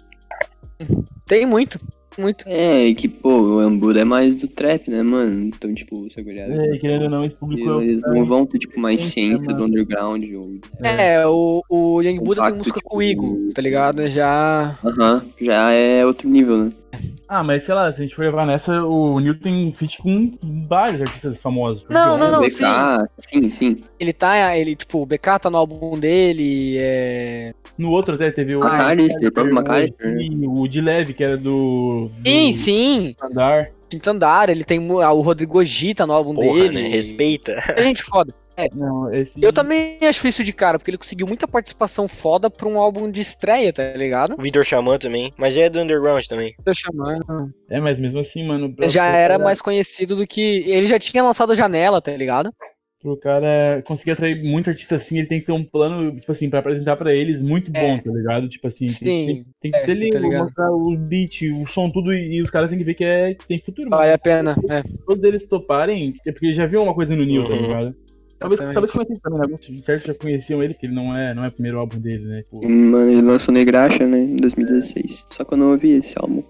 [1.26, 1.78] Tem muito,
[2.18, 2.44] muito.
[2.46, 5.44] É, e que, pô, o Hambúrguer é mais do trap, né, mano?
[5.44, 6.74] Então, tipo, essa galera.
[6.74, 9.64] É, querendo ou não, esse público Eles não vão ter, tipo, mais Sim, ciência do
[9.64, 10.24] underground.
[10.34, 10.58] Ou...
[10.82, 14.08] É, o, o Young Buddha tem música tipo, com o Igor, tá ligado?
[14.10, 14.78] Já.
[14.84, 16.72] Aham, já é outro nível, né?
[17.28, 20.36] Ah, mas sei lá, se a gente for levar nessa, o Neil tem feat com
[20.68, 21.84] vários artistas famosos.
[21.88, 22.50] Não, não, não, BK,
[23.20, 23.42] sim.
[23.42, 23.84] sim, sim.
[24.00, 27.54] Ele tá, ele, tipo, o BK tá no álbum dele, é.
[27.78, 28.60] No outro até teve o.
[28.60, 30.16] McAllister, o próprio McAllister.
[30.48, 32.10] O de Leve, que era do.
[32.18, 33.16] do Sim, sim.
[33.22, 33.70] Andar.
[33.88, 36.82] Quinto Andar, ele tem ah, o Rodrigo G tá no álbum Porra, dele.
[36.82, 36.88] né?
[36.88, 37.52] Respeita.
[37.76, 38.34] É gente foda.
[38.74, 39.32] Não, esse.
[39.40, 43.10] Eu também acho isso de cara, porque ele conseguiu muita participação foda pra um álbum
[43.10, 44.34] de estreia, tá ligado?
[44.38, 46.54] O Vitor Xamã também, mas já é do underground também.
[46.64, 47.52] Tô chamando.
[47.68, 48.74] É, mas mesmo assim, mano.
[48.82, 50.64] Já era cara- mais conhecido do que.
[50.68, 52.52] Ele já tinha lançado Janela, tá ligado?
[53.02, 56.50] Pro cara conseguir atrair muito artista assim, ele tem que ter um plano, tipo assim,
[56.50, 57.98] pra apresentar pra eles muito bom, É.
[57.98, 58.46] tá ligado?
[58.46, 60.44] Tipo assim, tem- Sim, tem, tem que é, ter ali, tá ligado.
[60.44, 63.32] mostrar o beat, o som, tudo, e, e os caras têm que ver que é,
[63.32, 63.88] que tem futuro.
[63.88, 64.02] mano.
[64.02, 64.82] Vale a pena, é.
[65.06, 67.62] Todos eles toparem, é porque já viu uma coisa no Neil, tá Uhum.
[67.62, 67.96] ligado?
[68.40, 69.44] Talvez, talvez conhecem também, né?
[69.44, 72.24] Alguns certos já conheciam ele, que ele não é, não é o primeiro álbum dele,
[72.26, 72.42] né?
[72.42, 75.26] Tipo, Mano, ele lançou Negraxa, né, em 2016.
[75.30, 76.42] Só que eu não ouvi esse álbum.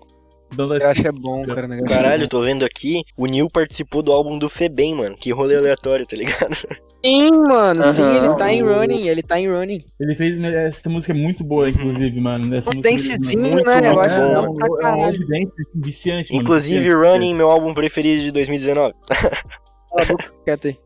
[0.52, 1.68] Então Eu acho é bom, cara.
[1.68, 1.80] né?
[1.86, 5.14] Caralho, tô vendo aqui, o Neil participou do álbum do Febem, mano.
[5.16, 6.56] Que rolê aleatório, tá ligado?
[7.04, 8.16] Sim, mano, sim, Aham.
[8.26, 9.82] ele tá em running, ele tá em running.
[9.98, 12.54] Ele fez né, essa música é muito boa, inclusive, mano.
[12.54, 13.80] Essa Um música dancezinho, muito, né?
[13.90, 14.54] Eu acho bom, bom mano.
[14.56, 15.26] pra É um caralho.
[15.26, 16.42] dance viciante, mano.
[16.42, 17.08] Inclusive, viciante.
[17.08, 18.94] Running, meu álbum preferido de 2019.
[19.08, 20.78] Cala a boca, quieto aí.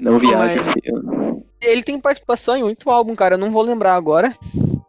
[0.00, 1.42] Não viaja, mas- filho.
[1.60, 3.34] Ele tem participação em muito álbum, cara.
[3.34, 4.34] Eu não vou lembrar agora.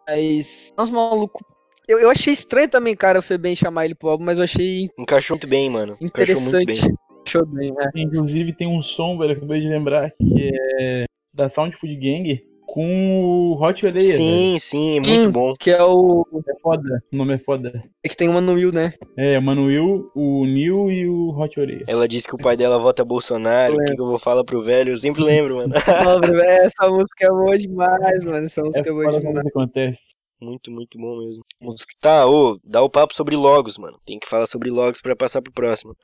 [0.07, 0.71] Mas.
[0.77, 1.43] Nossa, maluco.
[1.87, 4.89] Eu, eu achei estranho também, cara, o Febem chamar ele pro álbum, mas eu achei
[4.97, 5.97] Encaixou muito bem, mano.
[5.99, 6.61] Encaixou muito bem.
[6.61, 6.95] interessante.
[7.25, 7.89] Achou bem, né?
[7.95, 11.95] Inclusive tem um som, velho, que eu acabei de lembrar, que é da Sound Food
[11.95, 14.17] Gang com o Hot Oreia, velho.
[14.17, 15.31] Sim, sim, é muito Sim.
[15.31, 15.55] bom.
[15.55, 16.25] Que é o.
[16.47, 17.83] É foda, o nome é foda.
[18.03, 18.93] É que tem no Will, né?
[19.17, 21.83] É, o Manuel, o Neil e o Hot Oreia.
[21.87, 23.75] Ela disse que o pai dela vota Bolsonaro.
[23.75, 24.93] O que, que eu vou falar pro velho?
[24.93, 25.73] Eu sempre lembro, mano.
[26.45, 28.45] Essa música é boa demais, mano.
[28.45, 29.37] Essa É música é boa foda demais.
[29.39, 30.01] isso acontece.
[30.41, 31.43] Muito, muito bom mesmo.
[31.99, 33.99] Tá, ô, dá o papo sobre logos, mano.
[34.05, 35.95] Tem que falar sobre logos pra passar pro próximo.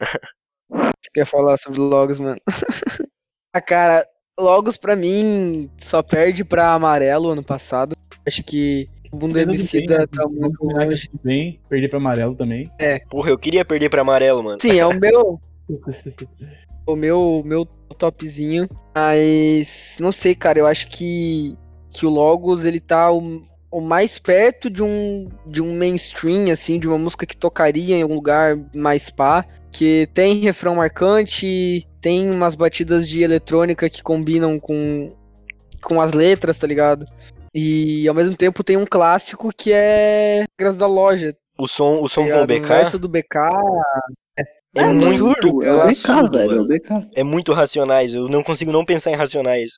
[0.69, 2.39] Você quer falar sobre Logos, mano?
[3.53, 4.05] ah, cara,
[4.39, 7.95] Logos pra mim só perde pra Amarelo ano passado.
[8.25, 10.07] Acho que o Emicida bem, né?
[10.07, 11.09] tá muito longe.
[11.23, 12.69] bem, perder pra amarelo também.
[13.09, 14.57] Porra, eu queria perder pra amarelo, mano.
[14.59, 15.39] Sim, é o meu,
[16.85, 17.65] o meu, meu
[17.97, 18.67] topzinho.
[18.93, 21.57] Mas não sei, cara, eu acho que,
[21.91, 23.41] que o Logos ele tá o,
[23.75, 28.03] o mais perto de um, de um mainstream, assim, de uma música que tocaria em
[28.03, 29.45] algum lugar mais pá.
[29.69, 35.13] Que tem refrão marcante, tem umas batidas de eletrônica que combinam com,
[35.83, 37.05] com as letras, tá ligado?
[37.53, 41.35] E ao mesmo tempo tem um clássico que é Regras da Loja.
[41.57, 42.47] O som, o som tá com o?
[42.47, 43.35] BK O verso do BK
[44.39, 44.43] é,
[44.75, 46.79] é muito absurdo, É o BK, absurdo, velho, é.
[46.79, 47.09] BK.
[47.13, 48.13] É muito racionais.
[48.13, 49.71] Eu não consigo não pensar em racionais.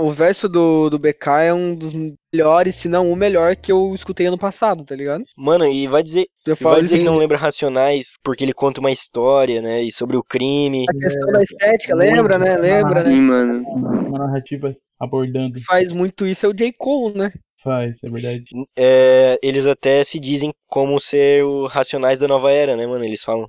[0.00, 1.92] O verso do, do BK é um dos
[2.32, 5.24] melhores, se não o melhor que eu escutei ano passado, tá ligado?
[5.36, 8.54] Mano, e vai dizer, Eu falo vai dizer que assim, não lembra Racionais porque ele
[8.54, 9.82] conta uma história, né?
[9.82, 10.86] E sobre o crime.
[10.88, 12.56] a questão da estética, lembra, né?
[12.56, 13.10] Lembra, né?
[13.10, 13.62] Sim, mano.
[13.68, 15.60] Uma narrativa abordando.
[15.66, 16.72] Faz muito isso é o J.
[16.78, 17.32] Cole, né?
[17.62, 18.44] Faz, é verdade.
[18.76, 23.04] É, eles até se dizem como ser o Racionais da nova era, né, mano?
[23.04, 23.48] Eles falam.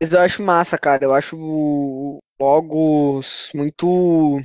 [0.00, 1.04] Mas eu acho massa, cara.
[1.04, 4.40] Eu acho Logos muito.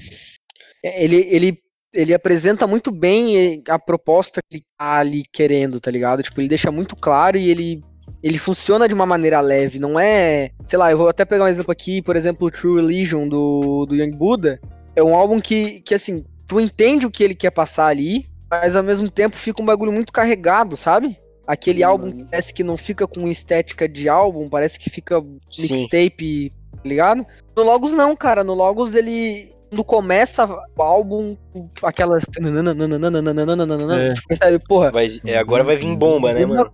[0.85, 1.59] Ele, ele,
[1.93, 6.21] ele apresenta muito bem a proposta que ele tá ali querendo, tá ligado?
[6.21, 7.83] Tipo, ele deixa muito claro e ele.
[8.21, 10.49] Ele funciona de uma maneira leve, não é.
[10.63, 13.85] Sei lá, eu vou até pegar um exemplo aqui, por exemplo, o True Religion do,
[13.85, 14.59] do Young Buddha.
[14.95, 18.75] É um álbum que, que, assim, tu entende o que ele quer passar ali, mas
[18.75, 21.17] ao mesmo tempo fica um bagulho muito carregado, sabe?
[21.45, 25.21] Aquele Sim, álbum que parece que não fica com estética de álbum, parece que fica
[25.57, 27.25] mixtape, tá ligado?
[27.55, 28.43] No Logos não, cara.
[28.43, 29.53] No Logos ele.
[29.69, 31.35] Quando começa o álbum,
[31.83, 32.23] aquelas.
[33.99, 34.13] É.
[34.13, 34.91] Tipo, sabe, porra.
[34.91, 36.71] Vai, é, agora vai vir bomba, né, mano?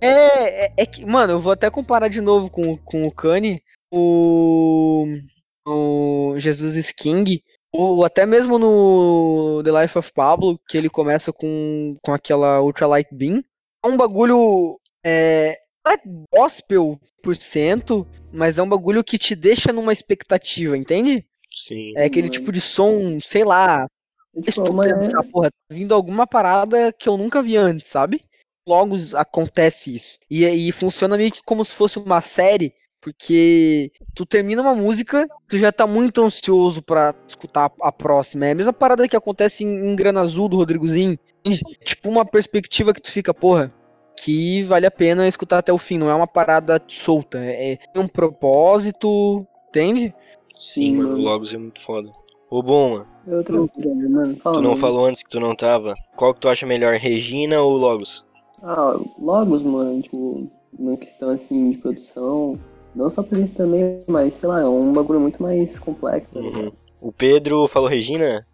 [0.00, 3.62] É, é, é que, mano, eu vou até comparar de novo com, com o Kanye,
[3.90, 5.06] o,
[5.66, 11.96] o Jesus King, ou até mesmo no The Life of Pablo, que ele começa com,
[12.02, 13.42] com aquela Ultralight Beam.
[13.84, 14.78] É um bagulho.
[15.04, 15.96] É, não é
[16.32, 21.26] gospel por cento, mas é um bagulho que te deixa numa expectativa, entende?
[21.54, 21.92] Sim.
[21.96, 23.86] É aquele tipo de som, sei lá,
[24.36, 28.22] É, tipo, pensar, porra, tá vindo alguma parada que eu nunca vi antes, sabe?
[28.66, 30.18] Logo acontece isso.
[30.28, 35.28] E aí funciona meio que como se fosse uma série, porque tu termina uma música,
[35.46, 38.46] tu já tá muito ansioso pra escutar a próxima.
[38.46, 41.18] É a mesma parada que acontece em, em Grana Azul do Rodrigozinho.
[41.44, 41.62] entende?
[41.84, 43.72] Tipo uma perspectiva que tu fica, porra,
[44.16, 47.38] que vale a pena escutar até o fim, não é uma parada solta.
[47.38, 50.14] É, tem um propósito, entende?
[50.56, 51.14] Sim, mano.
[51.14, 51.20] O.
[51.20, 52.10] Logos é muito foda.
[52.50, 53.06] Ô, bom, mano.
[53.26, 54.36] É outra loucura, mano.
[54.36, 54.80] Fala, Tu não mano.
[54.80, 55.94] falou antes que tu não tava.
[56.16, 58.24] Qual que tu acha melhor, Regina ou Logos?
[58.62, 62.58] Ah, Logos, mano, tipo, uma questão assim de produção.
[62.94, 66.34] Não só por isso também, mas sei lá, é um bagulho muito mais complexo.
[66.34, 66.40] tá?
[66.40, 66.70] Uhum.
[67.00, 68.46] O Pedro falou Regina?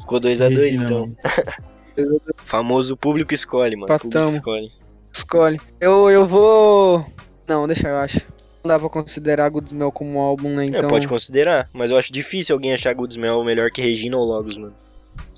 [0.00, 1.12] Ficou 2x2 Regina, então.
[2.36, 3.86] Famoso público escolhe, mano.
[3.88, 4.36] Público Patamo.
[4.36, 4.72] escolhe.
[5.12, 5.60] Escolhe.
[5.80, 7.04] Eu, eu vou.
[7.46, 8.20] Não, deixa eu acho.
[8.64, 10.64] Não dá pra considerar Goodsmell como um álbum, né?
[10.64, 10.88] É, Então.
[10.88, 14.74] pode considerar, mas eu acho difícil alguém achar Goodsmell melhor que Regina ou Logos, mano.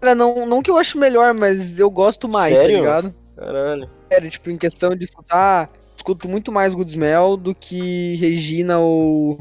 [0.01, 2.73] Cara, não, não que eu acho melhor, mas eu gosto mais, Sério?
[2.75, 3.15] tá ligado?
[3.37, 3.91] Caralho.
[4.11, 9.39] Sério, tipo, em questão de escutar, escuto muito mais Goodsmell do que Regina ou.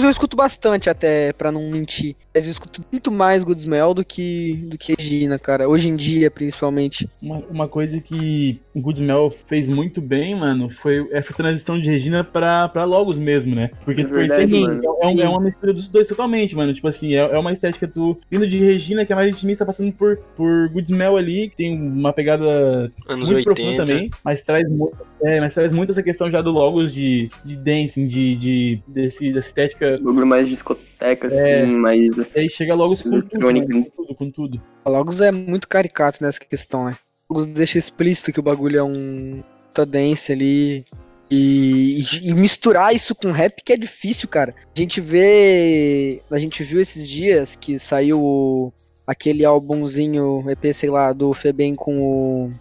[0.00, 2.16] Eu escuto bastante até, pra não mentir.
[2.34, 5.68] Mas eu escuto muito mais Goodsmell do que, do que Regina, cara.
[5.68, 7.08] Hoje em dia, principalmente.
[7.20, 12.24] Uma, uma coisa que o Goodsmell fez muito bem, mano, foi essa transição de Regina
[12.24, 13.70] pra, pra Logos mesmo, né?
[13.84, 14.80] Porque É tu percebe mano.
[14.80, 16.72] que é, um- é uma mistura dos dois totalmente, mano.
[16.72, 19.92] Tipo assim, é, é uma estética tu vindo de Regina, que é mais intimista, passando
[19.92, 23.54] por, por Goodsmell ali, que tem uma pegada Anos muito 80.
[23.54, 27.28] profunda também, mas traz muito, é, mas traz muito essa questão já do Logos de,
[27.44, 29.81] de dancing, de, de desse, dessa estética.
[30.00, 31.64] Um bagulho mais discoteca, assim, É.
[31.66, 32.00] mais.
[32.34, 34.62] E aí chega Logos com tudo, mano, com tudo, com tudo.
[34.84, 36.96] A Logos é muito caricato nessa questão, né?
[37.30, 40.84] Logos deixa explícito que o bagulho é um puta dance ali.
[41.30, 44.54] E, e- misturar isso com rap que é difícil, cara.
[44.76, 46.20] A gente vê.
[46.30, 48.72] A gente viu esses dias que saiu o-
[49.06, 52.52] aquele álbumzinho EP, sei lá, do Febem com o.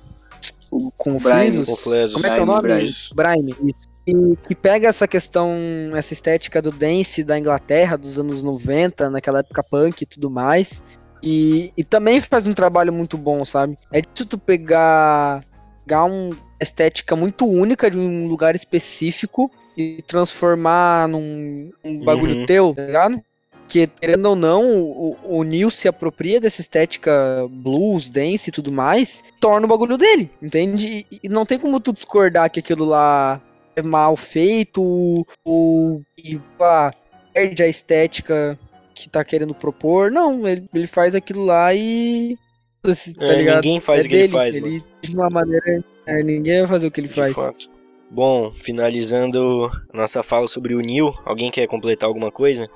[0.69, 2.13] Com o com o Flisos.
[2.13, 2.61] Como é que é o nome?
[2.61, 2.93] Brime.
[3.13, 3.55] Brime.
[3.65, 3.90] isso.
[4.07, 5.51] E que pega essa questão,
[5.95, 10.83] essa estética do dance da Inglaterra dos anos 90, naquela época punk e tudo mais.
[11.23, 13.77] E, e também faz um trabalho muito bom, sabe?
[13.91, 15.43] É difícil tu pegar,
[15.85, 22.45] pegar uma estética muito única de um lugar específico e transformar num um bagulho Uhum.
[22.45, 23.21] teu, tá ligado?
[23.67, 28.71] Que, querendo ou não, o, o Neil se apropria dessa estética blues, dance e tudo
[28.71, 31.05] mais, torna o bagulho dele, entende?
[31.09, 33.39] E, não tem como tu discordar que aquilo lá
[33.83, 36.91] mal feito ou e, pá,
[37.33, 38.57] perde a estética
[38.93, 40.11] que tá querendo propor.
[40.11, 42.37] Não, ele, ele faz aquilo lá e.
[42.83, 43.63] Tá É, ligado?
[43.63, 44.67] ninguém faz É o que ele dele, faz, mano.
[44.67, 45.83] Ele de uma maneira.
[46.07, 47.33] é, ninguém vai fazer o que ele De faz.
[47.33, 47.69] fato.
[48.09, 52.67] Bom, finalizando nossa fala sobre o Neil, alguém quer completar alguma coisa?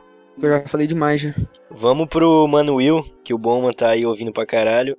[0.41, 1.33] Eu já falei demais já.
[1.71, 4.97] Vamos pro Mano Will, que o Boma tá aí ouvindo pra caralho.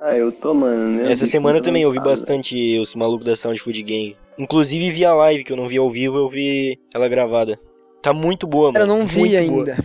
[0.00, 0.88] Ah, eu tô, mano.
[0.92, 4.16] meu Essa semana eu também ouvi bastante os malucos da Sound Food Gang.
[4.40, 7.58] Inclusive vi a live, que eu não vi ao vivo, eu vi ela gravada.
[8.02, 8.94] Tá muito boa, Cara, mano.
[8.94, 9.76] eu não vi muito ainda.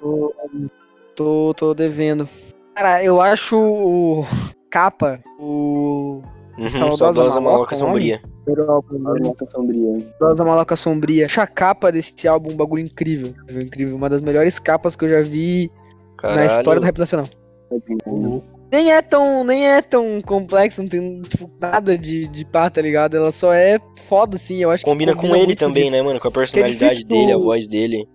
[0.00, 0.34] Tô,
[1.14, 2.26] tô, tô devendo.
[2.74, 4.24] Cara, eu acho o
[4.70, 6.22] capa, o
[6.58, 7.76] Uhum, Saudosa saudosa, Maloca?
[7.76, 8.20] Sombria.
[8.98, 10.06] Maloca sombria.
[10.18, 11.26] Saudosa Maloca Sombria.
[11.26, 13.94] Acho a capa desse álbum um bagulho incrível, incrível.
[13.94, 15.70] Uma das melhores capas que eu já vi
[16.22, 16.80] na história Caralho.
[16.80, 17.28] do rap nacional.
[18.70, 22.82] Nem é tão, nem é tão complexo, não tem tipo, nada de, de pá, tá
[22.82, 23.16] ligado?
[23.16, 25.96] Ela só é foda, assim, eu acho que Combina com ele também, disso.
[25.96, 26.20] né, mano?
[26.20, 28.06] Com a personalidade difícil dele, a voz dele.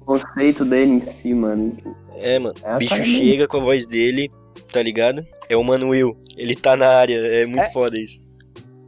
[0.00, 1.76] O conceito dele em si, mano.
[2.16, 2.54] É, mano.
[2.62, 4.28] É bicho chega com a voz dele,
[4.72, 5.24] tá ligado?
[5.48, 6.16] É o Manuel.
[6.36, 7.16] Ele tá na área.
[7.16, 7.70] É muito É.
[7.70, 8.22] foda isso.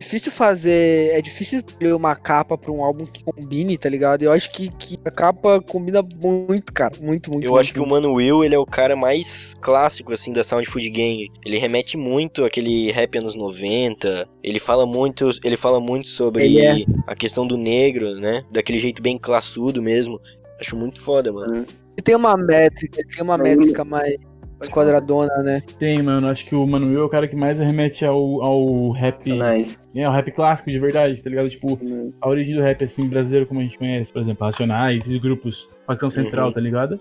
[0.02, 1.10] Difícil fazer.
[1.12, 4.22] É difícil ter uma capa pra um álbum que combine, tá ligado?
[4.22, 6.92] Eu acho que, que a capa combina muito, cara.
[7.00, 7.44] Muito, muito.
[7.44, 10.68] Eu muito, acho que o Manuel, ele é o cara mais clássico, assim, da Sound
[10.68, 11.30] Food Gang.
[11.44, 14.28] Ele remete muito àquele rap anos 90.
[14.42, 16.84] Ele fala muito, ele fala muito sobre é.
[17.06, 18.44] a questão do negro, né?
[18.50, 20.20] Daquele jeito bem classudo mesmo.
[20.60, 21.64] Acho muito foda, mano.
[21.94, 24.16] Ele tem uma métrica, ele tem uma métrica mais
[24.62, 25.62] esquadradona, né?
[25.78, 26.28] Tem, mano.
[26.28, 29.18] Acho que o Manuel é o cara que mais remete ao, ao rap.
[29.28, 29.90] Nacionais.
[29.94, 31.48] É, ao rap clássico de verdade, tá ligado?
[31.48, 32.10] Tipo, né?
[32.20, 35.68] a origem do rap, assim, brasileiro, como a gente conhece, por exemplo, Racionais, esses grupos,
[35.86, 36.52] Facção Central, Uhum.
[36.52, 37.00] tá ligado?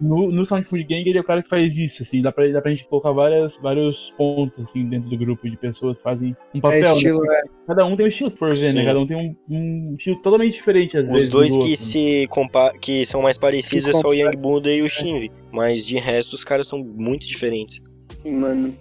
[0.00, 2.46] No, no Sound Food Gang, ele é o cara que faz isso, assim, dá pra,
[2.48, 6.30] dá pra gente colocar várias, vários pontos, assim, dentro do grupo de pessoas que fazem
[6.54, 6.90] um É papel, né?
[6.92, 7.42] estilo, é.
[7.66, 8.84] Cada um tem um estilo, for ver, né?
[8.84, 11.22] Cada um tem um, um estilo totalmente diferente, às vezes.
[11.24, 11.76] Os dois do que outro.
[11.84, 15.30] se compa que são mais parecidos Que é só o Young Buddha e o Shinvi.
[15.52, 17.82] Mas de resto, os caras são muito diferentes.
[18.24, 18.74] Mano.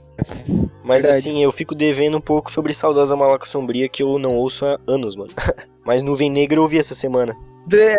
[0.83, 1.29] Mas Verdade.
[1.29, 4.79] assim, eu fico devendo um pouco sobre Saudosa Malaca Sombria, que eu não ouço há
[4.87, 5.31] anos, mano.
[5.85, 7.35] Mas Nuvem Negra eu ouvi essa semana.
[7.67, 7.97] De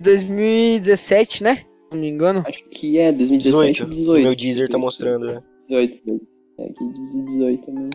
[0.00, 1.56] 2017, né?
[1.56, 2.44] Se não me engano.
[2.46, 4.22] Acho que é 2017 ou 18.
[4.22, 5.42] Meu Deezer tá mostrando, né?
[5.68, 6.26] 18, 18.
[6.58, 7.90] É, aqui diz 18 também.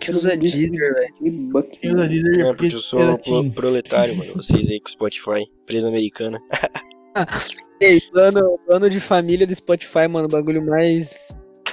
[0.00, 1.14] Que usa Deezer, velho.
[1.14, 2.08] Que usa mano.
[2.08, 3.50] Deezer É, porque eu sou teen.
[3.50, 4.32] proletário, mano.
[4.34, 6.40] Vocês aí com Spotify, empresa americana.
[7.80, 10.28] Ei, plano, plano de família do Spotify, mano.
[10.28, 11.28] Bagulho mais.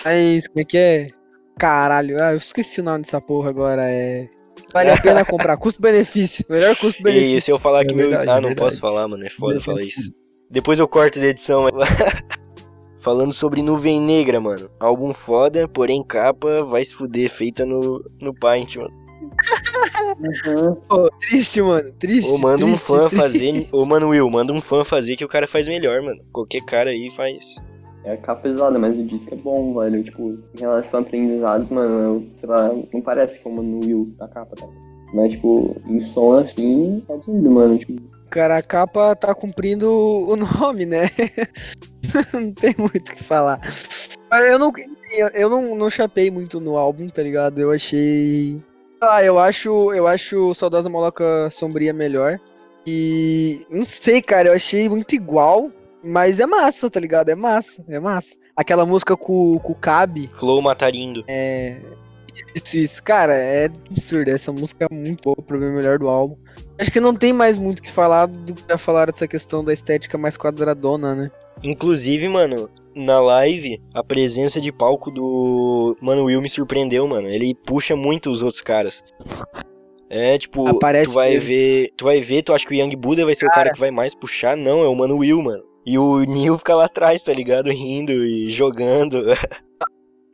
[0.05, 0.47] Mais.
[0.47, 1.07] Como é que é?
[1.57, 2.21] Caralho.
[2.21, 3.83] Ah, eu esqueci o nome dessa porra agora.
[3.89, 4.27] É.
[4.73, 5.57] Vale a pena comprar.
[5.57, 6.45] Custo-benefício.
[6.49, 7.41] Melhor E custo-benefício.
[7.41, 8.09] se eu falar É que meu.
[8.09, 8.59] verdade, Ah, é não verdade.
[8.69, 9.25] posso falar, mano.
[9.25, 9.65] É foda Verdade.
[9.65, 10.11] falar isso.
[10.49, 11.63] Depois eu corto da edição.
[11.63, 11.73] mas-
[12.99, 14.69] Falando sobre Nuvem Negra, mano.
[14.79, 18.93] Álbum foda, porém capa vai se fuder, feita no, no Paint, mano.
[20.87, 21.91] Pô, triste, mano.
[21.93, 22.29] Triste.
[22.31, 23.15] Ou manda um triste, fã triste.
[23.21, 23.67] fazer.
[23.71, 26.21] Ô, mano, Will, manda um fã fazer que o cara faz melhor, mano.
[26.31, 27.43] Qualquer cara aí faz.
[28.03, 30.03] É a capa pesada, mas o disco é bom, velho.
[30.03, 34.27] Tipo, em relação a aprendizados, mano, eu, sei lá, não parece uma no Will da
[34.27, 34.67] capa, tá?
[35.13, 37.77] Mas, tipo, em som assim, tá absurdo, mano.
[37.77, 41.09] Tipo, Cara, a capa tá cumprindo o nome, né?
[42.33, 43.59] não tem muito o que falar.
[44.29, 44.71] Mas eu não,
[45.33, 47.59] eu não, não chapei muito no álbum, tá ligado?
[47.59, 48.61] Eu achei.
[49.01, 52.39] Ah, eu acho, eu acho Saudosa Moloca Sombria melhor.
[52.87, 55.69] E não sei, cara, eu achei muito igual,
[56.03, 57.29] mas é massa, tá ligado?
[57.29, 58.35] É massa, é massa.
[58.55, 61.23] Aquela música com, com o Cabe, Flow Matarindo.
[61.27, 61.77] é.
[62.55, 63.03] Isso, isso.
[63.03, 64.29] Cara, é absurdo.
[64.29, 66.35] Essa música é muito boa, pra mim o melhor do álbum.
[66.79, 69.63] Acho que não tem mais muito o que falar do que já falaram dessa questão
[69.63, 71.29] da estética mais quadradona, né?
[71.61, 77.27] Inclusive, mano, na live, a presença de palco do Mano Will me surpreendeu, mano.
[77.27, 79.03] Ele puxa muito os outros caras.
[80.09, 81.47] É, tipo, Aparece tu vai mesmo.
[81.47, 81.89] ver.
[81.95, 83.91] Tu vai ver, tu acha que o Young Buddha vai ser o cara que vai
[83.91, 84.57] mais puxar?
[84.57, 85.63] Não, é o Mano Will, mano.
[85.85, 87.69] E o Neil fica lá atrás, tá ligado?
[87.69, 89.23] Rindo e jogando.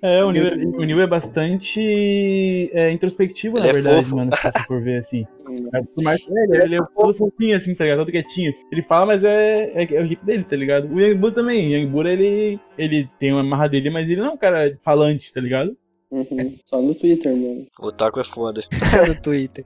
[0.01, 4.15] É, o Neil, o Neil é bastante é, introspectivo, Ele na é verdade, fofo.
[4.17, 5.25] mano, se você for ver assim.
[5.73, 7.99] É, por mais que ele, ele é todo fofinho, assim, tá ligado?
[7.99, 8.53] Todo quietinho.
[8.71, 10.93] Ele fala, mas é, é, é o jeito dele, tá ligado?
[10.93, 11.67] O Young Buddha também.
[11.67, 14.77] O Young Buddha, ele, ele tem uma marra dele, mas ele não é um cara
[14.83, 15.75] falante, tá ligado?
[16.11, 16.55] uhum.
[16.65, 17.65] Só no Twitter, mano.
[17.79, 18.61] O Taco é foda.
[19.07, 19.65] no Twitter.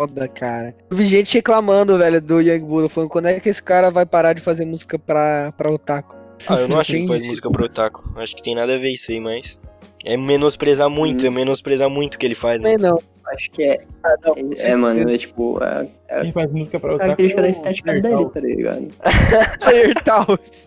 [0.00, 0.74] Foda, cara.
[0.90, 4.06] Eu vi gente reclamando, velho, do Young Buddha, falando quando é que esse cara vai
[4.06, 6.16] parar de fazer música pra, pra otaku.
[6.48, 8.10] Ah, eu não acho que ele faz música pro Taco.
[8.16, 9.60] Acho que tem nada a ver isso aí, mas.
[10.02, 11.26] É menosprezar muito, Hum.
[11.26, 12.78] é menosprezar muito o que ele faz, mano.
[12.78, 12.98] não.
[13.26, 13.84] Acho que é.
[14.02, 14.76] Ah, não, É, certeza.
[14.78, 15.62] mano, é tipo.
[15.62, 18.88] É, é Quem faz música pra otaku característica é da estética dele, tá ligado?
[19.60, 20.66] Player Taos.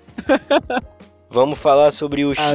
[1.31, 2.53] Vamos falar sobre o Ah,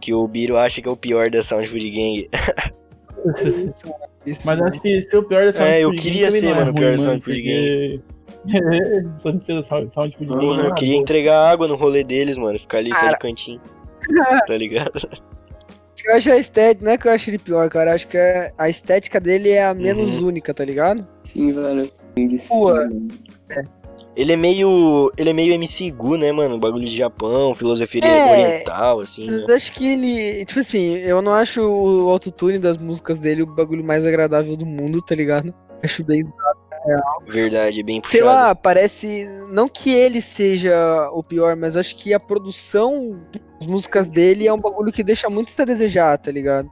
[0.00, 2.30] que o Biro acha que é o pior da Sound Food Gang.
[4.26, 4.64] Isso, Mas mano.
[4.72, 6.90] acho que ser o pior da Sound É, eu queria ser, é mano, o pior
[6.92, 8.00] da Sound mano, Food porque-
[9.18, 10.26] Só de ser Sound Food.
[10.26, 12.58] Porra, não eu é queria entregar água no rolê deles, mano.
[12.58, 13.60] Ficar ali só no cantinho.
[14.46, 15.08] Tá ligado?
[16.06, 17.90] Eu acho a estética, não é que eu acho ele pior, cara.
[17.90, 20.26] eu Acho que é- a estética dele é a menos Uhum.
[20.28, 21.06] única, tá ligado?
[21.22, 21.90] Sim, velho.
[22.48, 23.08] Pô, mano.
[24.16, 25.10] Ele é meio.
[25.16, 26.58] Ele é meio MC Gu, né, mano?
[26.58, 28.32] Bagulho de Japão, filosofia É.
[28.32, 29.44] oriental, assim, né?
[29.48, 30.44] Eu acho que ele.
[30.44, 34.64] Tipo assim, eu não acho o autotune das músicas dele o bagulho mais agradável do
[34.66, 35.52] mundo, tá ligado?
[35.82, 36.22] Acho bem.
[37.26, 38.18] Verdade, é bem puxado.
[38.18, 39.26] Sei lá, parece.
[39.50, 43.18] Não que ele seja o pior, mas eu acho que a produção
[43.58, 46.70] das músicas dele é um bagulho que deixa muito a desejar, tá ligado?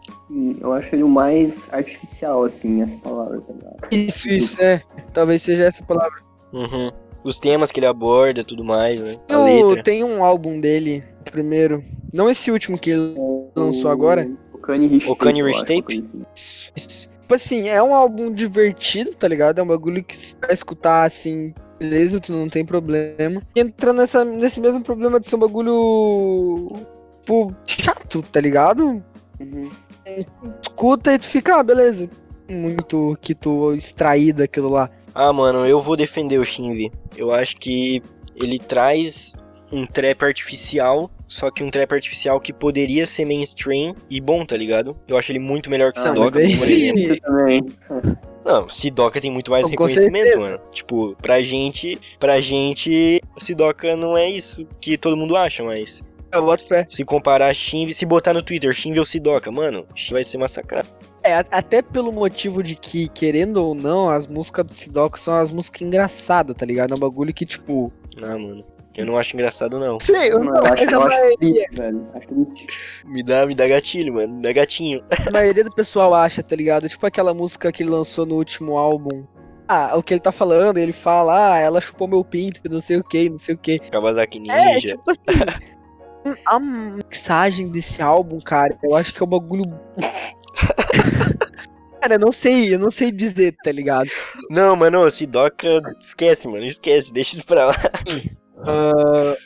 [0.60, 3.76] Eu acho ele o mais artificial, assim, essa palavra, tá ligado?
[3.90, 4.82] Isso, isso, é.
[5.14, 6.20] Talvez seja essa palavra.
[6.52, 6.90] Uhum.
[7.24, 9.14] Os temas que ele aborda tudo mais, né?
[9.28, 9.82] A Tem o- letra.
[9.84, 11.82] Tem um álbum dele, primeiro,
[12.12, 13.14] Não esse último que ele
[13.56, 14.28] lançou agora.
[14.52, 15.82] O Kanye Rich O Kanye eu Rich acho, Tape?
[15.82, 17.08] coisa assim.
[17.22, 19.58] Tipo assim, é um álbum divertido, tá ligado?
[19.58, 23.40] É um bagulho que você vai escutar assim, beleza, tu não tem problema.
[23.56, 26.72] E entra nessa, nesse mesmo problema de ser um bagulho.
[27.20, 29.02] Tipo, chato, tá ligado?
[29.40, 29.70] Uhum.
[30.60, 32.10] Escuta e tu fica, ah, beleza.
[32.50, 34.90] Muito que tu extrair daquilo lá.
[35.14, 36.90] Ah, mano, eu vou defender o Shinvi.
[37.16, 38.02] Eu acho que
[38.36, 39.32] ele traz
[39.70, 44.56] um trap artificial, só que um trap artificial que poderia ser mainstream e bom, tá
[44.56, 44.96] ligado?
[45.08, 47.20] Eu acho ele muito melhor que Ah, Sidoca, aí- por exemplo.
[47.22, 47.62] Também.
[48.44, 50.40] Não, Sidoca tem muito mais Com reconhecimento, certeza.
[50.40, 50.60] mano.
[50.72, 56.42] Tipo, pra gente, pra gente, Sidoca não é isso que todo mundo acha, mas Eu
[56.44, 56.86] boto fé.
[56.90, 60.88] se comparar Shinvi, se botar no Twitter Shinvi ou Sidoca, mano, vai ser massacrado.
[61.24, 65.50] É, até pelo motivo de que, querendo ou não, as músicas do Sidoc são as
[65.50, 66.92] músicas engraçadas, tá ligado?
[66.92, 67.92] É um bagulho que, tipo.
[68.20, 68.64] Ah, mano,
[68.96, 69.98] eu não acho engraçado não.
[70.00, 72.08] Sei, eu não, eu acho, mas a eu acho maioria, triste, velho.
[72.14, 72.66] Acho triste.
[73.04, 75.02] Me dá, me dá gatilho, mano, me dá gatinho.
[75.26, 76.88] a maioria do pessoal acha, tá ligado?
[76.88, 79.24] Tipo aquela música que ele lançou no último álbum.
[79.68, 82.98] Ah, o que ele tá falando, ele fala, ah, ela chupou meu pinto, não sei
[82.98, 83.78] o que, não sei o que.
[83.78, 84.54] Kawasaki Ninja.
[84.54, 85.20] É, tipo assim.
[86.46, 89.64] A mixagem desse álbum, cara, eu acho que é um bagulho.
[92.00, 94.10] cara, eu não sei, eu não sei dizer, tá ligado?
[94.50, 95.66] Não, mano, Sidoca,
[96.00, 97.76] esquece, mano, esquece, deixa isso pra lá.
[98.64, 99.36] Ah,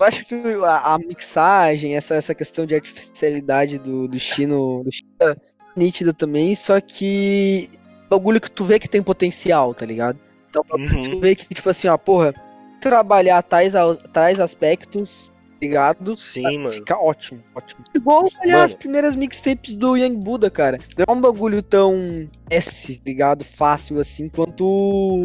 [0.00, 4.92] eu acho que a, a mixagem, essa, essa questão de artificialidade do, do Chino, do
[4.92, 5.36] Chino é
[5.76, 7.70] nítida também, só que
[8.08, 10.18] bagulho que tu vê que tem potencial, tá ligado?
[10.50, 11.10] Então, Uhum.
[11.10, 12.34] tu vê que, tipo assim, ó, porra,
[12.80, 13.74] trabalhar tais,
[14.12, 16.16] tais aspectos, ligado?
[16.16, 16.72] Sim, mano.
[16.72, 17.84] Fica ótimo, ótimo.
[17.94, 20.78] Igual olhar as primeiras mixtapes do Young Buddha, cara.
[20.96, 23.44] Não é um bagulho tão S, ligado?
[23.44, 24.64] Fácil assim, quanto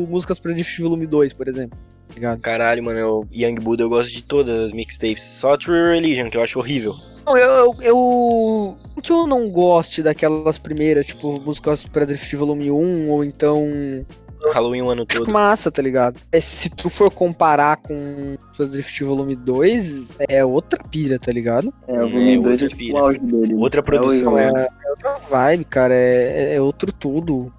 [0.09, 1.77] músicas pra Drift Volume 2, por exemplo.
[2.13, 2.39] Ligado?
[2.41, 5.23] Caralho, mano, eu, Young Buddha eu gosto de todas as mixtapes.
[5.23, 6.95] Só True Religion, que eu acho horrível.
[7.25, 8.77] Não, eu, eu, eu.
[8.95, 14.05] Não que eu não goste daquelas primeiras, tipo, músicas pra Drift Volume 1, ou então.
[14.51, 15.29] Halloween o ano todo.
[15.31, 16.19] massa, tá ligado?
[16.31, 21.73] É, se tu for comparar com o Drift Volume 2, é outra pira, tá ligado?
[21.87, 23.55] É, o É, volume 2 outra é tipo auge dele.
[23.55, 24.67] Outra É produção, o- né?
[24.85, 25.93] É outra vibe, cara.
[25.93, 27.51] É, é outro tudo.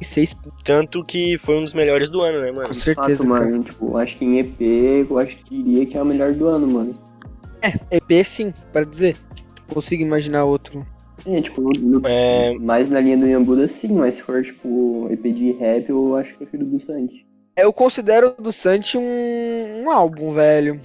[0.00, 0.34] E seis,
[0.64, 2.66] Tanto que foi um dos melhores do ano, né, mano?
[2.68, 3.62] com certeza, fato, mano.
[3.62, 6.66] Tipo, acho que em EP, eu acho que diria que é o melhor do ano,
[6.66, 6.98] mano.
[7.90, 9.16] EP sim, para dizer.
[9.72, 10.84] Consigo imaginar outro.
[11.26, 15.32] É, tipo, no- É, mais na linha do Yambuda sim, mas se for, tipo, EP
[15.32, 17.24] de rap, eu acho que prefiro do Santi.
[17.56, 20.80] Eu considero o do Santi um, um álbum, velho.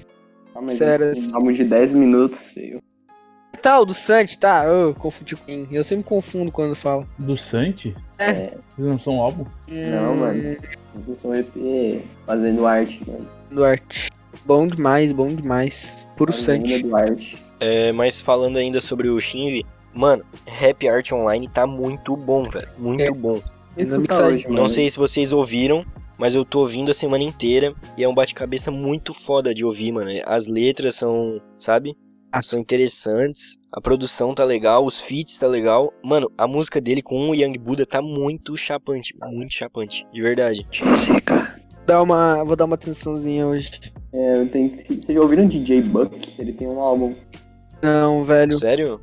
[0.54, 2.82] Ah, mas Sério, um álbum de 10 minutos, feio.
[3.62, 4.66] Tá, o do Santi, tá?
[4.66, 5.68] Eu confundi com quem?
[5.72, 7.08] Eu sempre confundo quando falo.
[7.18, 7.96] Do Santi?
[8.20, 8.30] É.
[8.30, 9.46] É, Ele lançou um álbum?
[9.68, 10.58] Não, Hum, mano.
[11.18, 13.28] são EP fazendo arte, mano.
[13.50, 14.12] Duarte.
[14.46, 16.08] Bom demais, bom demais.
[16.16, 16.84] Puro Santi.
[16.84, 17.44] do arte.
[17.60, 19.66] é, mas falando ainda sobre o Shinvi,
[19.98, 22.70] mano, Rap Art Online tá muito bom, velho.
[22.78, 23.12] Muito É.
[23.12, 23.42] bom.
[23.78, 24.62] Hoje, mano.
[24.62, 25.86] Não sei se vocês ouviram,
[26.18, 29.92] mas eu tô ouvindo a semana inteira e é um bate-cabeça muito foda de ouvir,
[29.92, 30.10] mano.
[30.26, 31.96] As letras são, sabe?
[32.42, 35.92] São interessantes, a produção tá legal, os feats tá legal.
[36.04, 40.68] Mano, a música dele com o Young Buddha tá muito chapante, muito chapante, de verdade.
[41.86, 43.72] Dá uma, vou dar uma atençãozinha hoje.
[44.14, 44.70] É, eu tenho.
[44.70, 46.16] Vocês já ouviram DJ Buck?
[46.38, 47.16] Ele tem um álbum.
[47.82, 48.58] Não, velho.
[48.60, 49.00] Sério?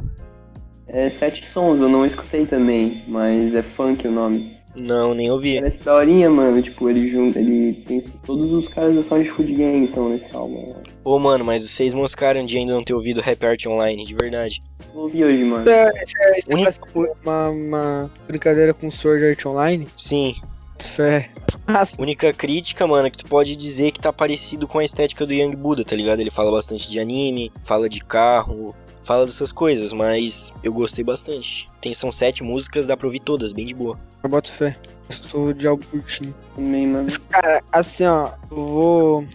[0.86, 4.54] É sete sons, eu não escutei também, mas é funk o nome.
[4.76, 5.54] Não, nem ouvi.
[5.60, 6.60] Parece daorinha, mano.
[6.60, 7.38] Tipo, ele junta.
[7.38, 10.66] Ele tem todos os caras da Sound Food Gang então nesse álbum.
[10.68, 10.74] né?
[11.04, 14.60] Ô, mano, mas vocês moscaram de ainda não ter ouvido Rap Art Online, de verdade.
[14.92, 15.68] Vou ouvir hoje, mano.
[15.70, 19.86] É, é, Único- parece uma, uma brincadeira com Sword Art Online.
[19.96, 20.34] Sim,
[20.80, 21.30] Fé.
[21.68, 25.24] Nossa, única crítica, mano, é que tu pode dizer que tá parecido com a estética
[25.24, 26.18] do Young Buddha, tá ligado?
[26.20, 31.68] Ele fala bastante de anime, fala de carro, fala dessas coisas, mas eu gostei bastante.
[31.80, 33.98] Tem, são sete músicas, dá pra ouvir todas, bem de boa.
[34.22, 34.76] eu boto fé.
[35.08, 36.34] Eu sou de algo curtinho.
[36.56, 37.04] Também, mano.
[37.04, 39.26] Mas, cara, assim, ó, eu vou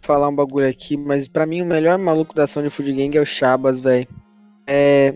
[0.00, 3.16] falar um bagulho aqui, mas pra mim o melhor maluco da ação de Food Gang
[3.16, 4.08] é o Chabas, velho.
[4.66, 5.14] É.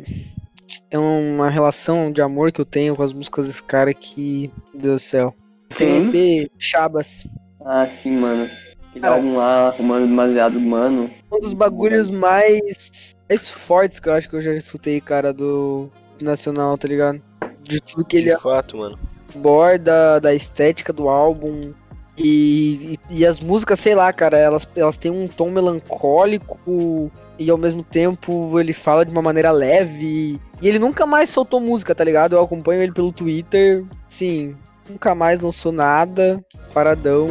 [0.90, 4.50] É uma relação de amor que eu tenho com as músicas desse cara que.
[4.72, 5.34] Meu Deus do céu.
[5.74, 7.26] Tem Chabas.
[7.64, 8.50] Ah, sim, mano.
[8.93, 9.14] Aquele Cara.
[9.14, 11.11] álbum lá, Humano Demasiado Mano.
[11.32, 15.90] Um dos bagulhos mais, mais fortes que eu acho que eu já escutei, cara, do
[16.20, 17.22] Nacional, tá ligado?
[17.62, 18.99] De tudo que ele De fato, mano.
[19.34, 21.72] aborda, da estética do álbum.
[22.18, 27.49] E, e, e as músicas, sei lá, cara, elas, elas têm um tom melancólico e
[27.51, 30.38] ao mesmo tempo ele fala de uma maneira leve.
[30.61, 32.34] E ele nunca mais soltou música, tá ligado?
[32.36, 33.82] Eu acompanho ele pelo Twitter.
[34.07, 34.55] Sim,
[34.86, 36.45] nunca mais lançou nada.
[36.74, 37.30] Paradão.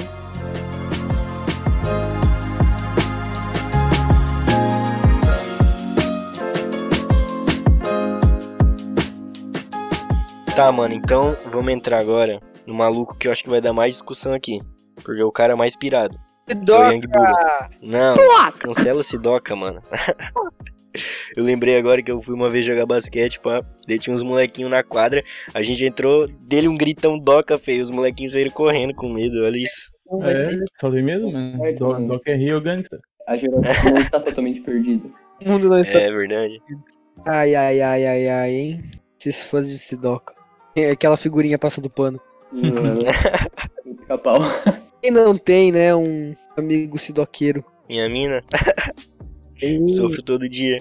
[10.62, 13.96] Tá, mano, então vamos entrar agora no maluco que eu acho que vai dar mais
[13.96, 14.62] discussão aqui.
[15.04, 16.16] Porque é o cara mais pirado.
[16.46, 17.70] que é o.
[17.82, 18.14] Não,
[18.60, 19.82] cancela esse doca, mano.
[21.36, 23.64] Eu lembrei agora que eu fui uma vez jogar basquete, pá.
[23.88, 25.24] Daí tinha uns molequinhos na quadra.
[25.54, 27.82] A gente entrou, dele um gritão doca, feio.
[27.82, 29.90] Os molequinhos saíram correndo com medo, olha isso.
[30.22, 30.44] É,
[30.78, 31.58] só tem medo, mano.
[31.60, 32.08] Certo, Doc, mano.
[32.10, 32.98] Doc é Rio Gangsta.
[33.26, 35.08] A geração não está totalmente perdida.
[35.46, 35.98] O mundo não está.
[35.98, 36.62] É verdade.
[37.26, 38.82] Ai, ai, ai, ai, ai, hein?
[39.18, 40.41] Esses fãs de Sidoca.
[40.76, 42.20] É aquela figurinha passando pano.
[42.54, 43.02] Sim, mano.
[44.00, 44.40] Pica-pau.
[45.02, 47.64] Quem não tem, né, um amigo sidoqueiro?
[47.90, 48.44] Minha mina,
[49.60, 50.78] Tem- sofro todo dia.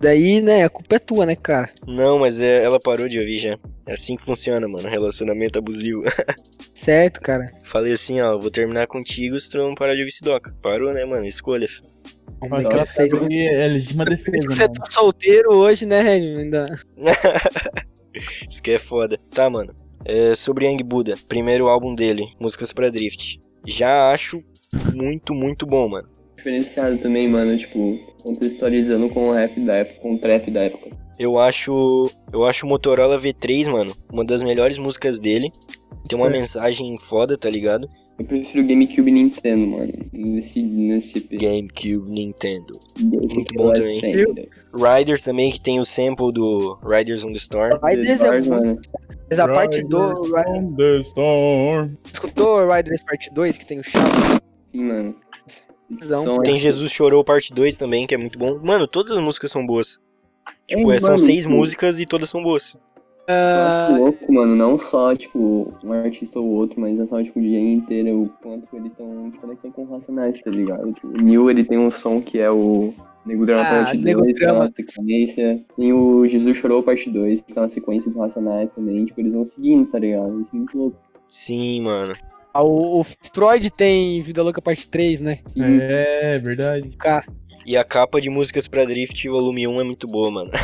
[0.00, 1.70] Daí, né, a culpa é tua, né, cara?
[1.86, 3.58] Não, mas é- ela parou de ouvir já.
[3.86, 4.88] É assim que funciona, mano.
[4.88, 6.02] Relacionamento abusivo.
[6.74, 7.48] Certo, cara.
[7.64, 10.52] Falei assim, ó, vou terminar contigo se tu não parar de ouvir esse doca.
[10.60, 11.24] Parou, né, mano?
[11.24, 11.82] Escolhas.
[12.40, 13.12] Como é que ela fez?
[13.12, 14.74] Que é legítima defesa, Você mano.
[14.74, 16.36] tá solteiro hoje, né, Regis?
[16.36, 16.66] Ainda.
[18.48, 19.18] Isso que é foda.
[19.30, 19.74] Tá, mano.
[20.04, 23.38] É, sobre Young Buddha, primeiro álbum dele, Músicas pra Drift.
[23.66, 24.42] Já acho
[24.94, 26.08] muito, muito bom, mano.
[26.36, 30.90] Diferenciado também, mano, tipo, contextualizando com o rap da época, com o trap da época.
[31.18, 32.10] Eu acho.
[32.32, 35.50] Eu acho o Motorola V3, mano, uma das melhores músicas dele.
[36.08, 36.38] Tem uma Certo.
[36.40, 37.88] mensagem foda, tá ligado?
[38.16, 41.32] Eu prefiro o GameCube Nintendo, mano, nesse, nesse EP.
[41.32, 42.78] GameCube Nintendo.
[43.00, 44.00] Muito muito bom também.
[44.72, 47.72] Riders também, que tem o sample do Riders on the Storm.
[47.82, 48.48] Riders é muito.
[48.50, 48.80] mano.
[49.28, 50.46] Mas a parte Riders 2.
[50.46, 51.90] on the storm.
[52.12, 54.40] Escutou Riders parte 2, que tem o Chaves?
[54.66, 55.16] Sim, mano.
[56.00, 58.60] Som é- Tem Jesus Chorou parte 2 também, que é muito bom.
[58.62, 59.98] Mano, todas as músicas são boas.
[60.66, 62.76] Tipo, É, é, são mano, seis tipo- músicas e todas são boas.
[63.26, 67.40] Ah, acho louco, mano, não só, tipo, um artista ou outro, mas é só, tipo,
[67.40, 70.92] de ano inteiro, o quanto eles estão de conexão com Racionais, tá ligado?
[70.92, 72.92] Tipo, o Neil, ele tem um som que é o
[73.24, 75.64] Nego Drama Ah, Parte Nego 2, que é uma sequência.
[75.76, 79.04] Tem o Jesus Chorou Parte 2, que é uma sequência dos Racionais também.
[79.06, 80.40] Tipo, eles vão seguindo, tá ligado?
[80.42, 80.98] Isso é muito louco.
[81.26, 82.14] Sim, mano.
[82.52, 85.38] ah, o, o Freud tem Vida Louca parte 3, né?
[85.46, 86.90] Sim, É, verdade.
[86.98, 87.24] Cara,
[87.64, 90.50] E a capa de músicas pra Drift, volume 1, é muito boa, mano.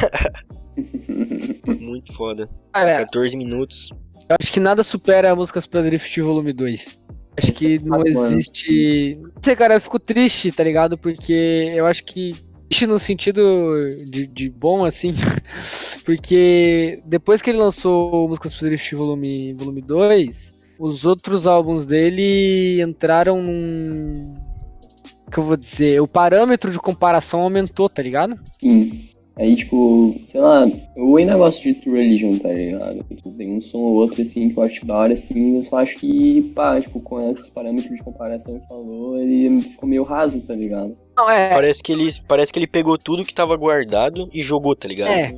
[1.90, 2.48] muito foda.
[2.72, 3.90] cara, 14 minutos.
[4.28, 7.00] eu acho que nada supera Músicas pra Drift Volume 2.
[7.36, 9.16] Acho que não existe.
[9.20, 10.96] Não sei, cara, eu fico triste, tá ligado?
[10.96, 12.36] Porque eu acho que.
[12.68, 13.42] Triste no sentido
[14.06, 15.12] de, de bom, assim.
[16.04, 22.80] Porque depois que ele lançou Músicas pra Drift Volume, volume 2, os outros álbuns dele
[22.80, 24.34] entraram num.
[25.26, 26.00] O que eu vou dizer?
[26.00, 28.34] O parâmetro de comparação aumentou, tá ligado?
[28.60, 29.09] Sim.
[29.36, 33.02] Aí, tipo, sei lá, eu ainda gosto de True Religion, tá ligado?
[33.04, 35.78] Tipo, tem um som ou outro, assim, que eu acho da hora, assim, eu só
[35.78, 40.46] acho que, pá, tipo, com esses parâmetros de comparação que falou, ele ficou meio raso,
[40.46, 40.94] tá ligado?
[41.16, 41.50] Não, é.
[41.50, 45.10] Parece que, ele, parece que ele pegou tudo que tava guardado e jogou, tá ligado?
[45.10, 45.34] É,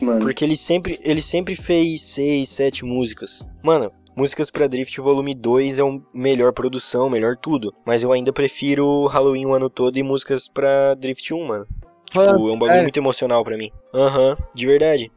[0.00, 0.20] mano.
[0.20, 3.42] Porque ele sempre, ele sempre fez 6, 7 músicas.
[3.62, 7.74] Mano, Músicas pra Drift Volume 2 é um melhor produção, melhor tudo.
[7.84, 11.66] Mas eu ainda prefiro Halloween o ano todo e músicas pra Drift 1, mano.
[12.14, 12.82] Tipo, é um bagulho sério?
[12.82, 13.70] muito emocional pra mim.
[13.92, 15.10] Aham, de verdade.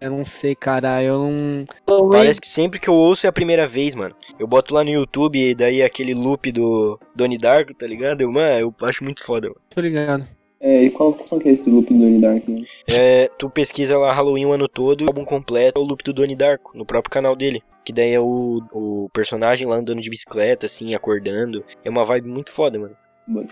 [0.00, 2.10] Eu não sei, cara, eu não.
[2.10, 4.14] Parece que sempre que eu ouço é a primeira vez, mano.
[4.36, 8.20] Eu boto lá no YouTube e daí aquele loop do Donnie Darko, tá ligado?
[8.20, 9.60] Eu, mano, eu acho muito foda, mano.
[9.70, 10.26] Tô ligado.
[10.58, 12.64] É, e qual som que é esse do loop do Donnie Dark, né?
[12.88, 16.12] É, tu pesquisa lá Halloween o ano todo, o álbum completo é o loop do
[16.12, 17.62] Donnie Darko, no próprio canal dele.
[17.84, 21.64] Que daí é o, o personagem lá andando de bicicleta, assim, acordando.
[21.84, 22.96] É uma vibe muito foda, mano.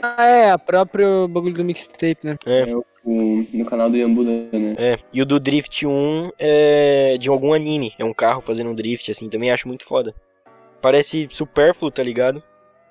[0.03, 2.37] Ah, é, a própria bagulho do mixtape, né?
[2.45, 4.75] É, O, no canal do Yambuda, né?
[4.77, 4.99] é.
[5.12, 7.95] E o do Drift 1 é de algum anime.
[7.99, 10.14] É um carro fazendo um drift, assim, também acho muito foda.
[10.83, 12.43] Parece supérfluo, tá ligado?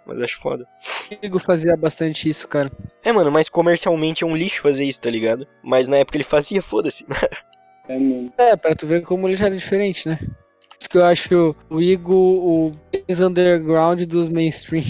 [0.06, 0.66] Mas acho foda.
[1.12, 2.72] O Igor fazia bastante isso, cara.
[3.04, 5.46] É, mano, mas comercialmente é um lixo fazer isso, tá ligado?
[5.62, 7.06] Mas na época ele fazia, foda-se.
[7.88, 8.32] É, mano.
[8.38, 10.18] É, pra tu ver como ele já era diferente, né?
[10.20, 12.72] Por isso que eu acho o Igor o
[13.08, 14.84] mais underground dos mainstream.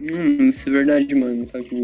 [0.00, 1.46] Hum, isso é verdade, mano.
[1.50, 1.74] Só que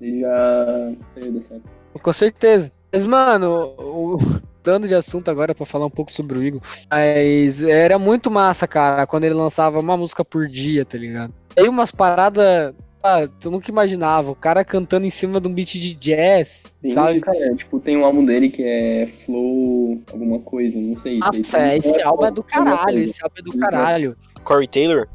[0.00, 1.70] ele já saiu dessa época.
[2.00, 2.72] Com certeza.
[2.92, 4.18] Mas, mano, o...
[4.62, 6.60] dando de assunto agora pra falar um pouco sobre o Igor.
[6.90, 11.32] Mas era muito massa, cara, quando ele lançava uma música por dia, tá ligado?
[11.56, 12.74] Aí umas paradas.
[13.06, 14.30] Ah, tu nunca imaginava.
[14.30, 17.20] O cara cantando em cima de um beat de jazz, Tem, sabe?
[17.20, 21.18] cara, tipo, tem um álbum dele que é Flow alguma coisa, não sei.
[21.18, 22.98] Nossa, Tem- esse álbum é do caralho.
[23.00, 24.16] Esse álbum é do Sim, caralho.
[24.42, 25.06] Corey Taylor?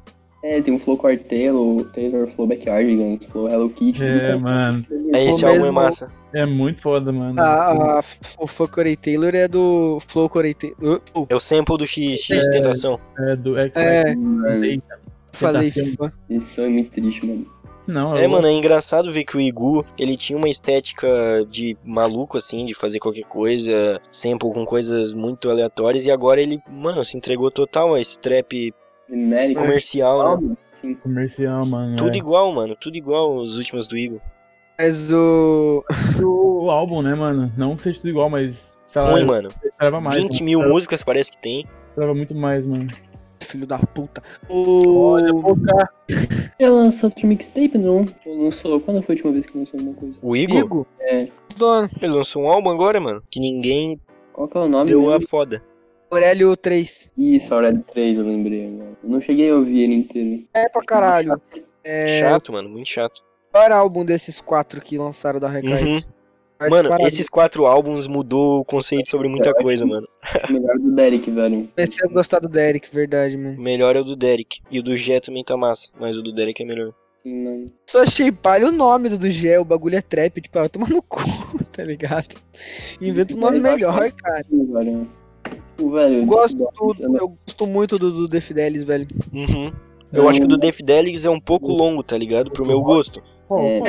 [0.41, 4.03] É, tem o Flow Quartelo, Taylor, Flow Backyardigans, Flow Hello Kitty.
[4.03, 4.85] É, mano.
[5.13, 6.09] É, esse álbum é massa.
[6.33, 7.41] É muito foda, mano.
[7.41, 8.03] A, a,
[8.37, 11.01] o Fã Corey Taylor é do Flow Corey Taylor.
[11.15, 12.99] Uh, É o sample do X, X Tentação.
[13.17, 14.13] É do X É,
[15.33, 15.71] falei
[16.39, 17.45] som é muito triste, mano.
[17.87, 21.07] Não, É, eu- mano, é engraçado ver que o Igu, ele tinha uma estética
[21.49, 26.59] de maluco, assim, de fazer qualquer coisa, sample com coisas muito aleatórias, e agora ele,
[26.69, 28.71] mano, se entregou total a esse trap
[29.09, 29.61] Genérico.
[29.61, 30.55] comercial, né?
[30.75, 30.93] Sim.
[30.95, 31.97] Comercial, mano.
[31.97, 32.17] Tudo é.
[32.17, 34.21] igual, mano, tudo igual os últimos do Igu.
[34.77, 35.83] Mas o.
[36.21, 37.51] O álbum, né, mano?
[37.57, 38.63] Não que seja tudo igual, mas.
[38.87, 39.49] Sei lá, Ruim, eu mano.
[40.01, 40.21] mais.
[40.21, 40.45] 20 mano.
[40.45, 41.65] mil Eu músicas parece que tem.
[41.89, 42.87] Esperava muito mais, mano.
[43.39, 44.21] Filho da puta.
[44.49, 45.11] O.
[45.13, 45.31] Olha,
[45.65, 45.89] cara.
[46.59, 48.05] Ele lançou outro mixtape, não?
[48.25, 48.79] Ou lançou.
[48.81, 50.15] Quando foi a última vez que lançou alguma coisa?
[50.21, 50.87] O Igu, Igo?
[50.99, 51.27] É.
[52.01, 53.99] Ele lançou um álbum agora, mano, que ninguém
[54.33, 54.89] Qual que é o nome?
[54.91, 55.27] deu a mesmo?
[55.27, 55.63] foda.
[56.09, 57.11] Aurélio 3.
[57.17, 58.97] Isso, a Red 3, eu lembrei agora.
[59.03, 60.43] Eu não cheguei a ouvir ele inteiro.
[60.53, 61.41] É pra caralho.
[61.83, 62.19] É.
[62.21, 63.21] Chato, mano, muito chato.
[63.51, 65.89] Qual era o álbum desses quatro que lançaram da Recaída?
[65.89, 66.01] Uhum.
[66.69, 70.05] Mano, esses quatro álbuns mudou o conceito sobre muita coisa, mano.
[70.49, 71.69] O melhor do Derek, velho.
[71.73, 73.57] Comecei a gostar do Derek, verdade, mano.
[73.57, 74.59] O melhor é o do Derek.
[74.69, 76.93] E o do Jet também tá massa, mas o do Derek é melhor.
[77.23, 77.71] Mano.
[77.85, 80.87] Só achei palha o nome do, do Gé, o bagulho é trap, tipo, ah, toma
[80.89, 81.21] no cu,
[81.71, 82.35] tá ligado?
[82.99, 84.43] Inventa um nome melhor, cara.
[84.49, 85.09] Sim, velho.
[85.87, 86.15] Velho.
[86.19, 89.07] Eu gosto, do, eu gosto muito do, do The Fidelis, velho.
[89.33, 89.71] Uhum.
[90.11, 92.49] Eu acho que o do Def Delix é um pouco longo, tá ligado?
[92.51, 93.21] Pro meu gosto.
[93.51, 93.79] É.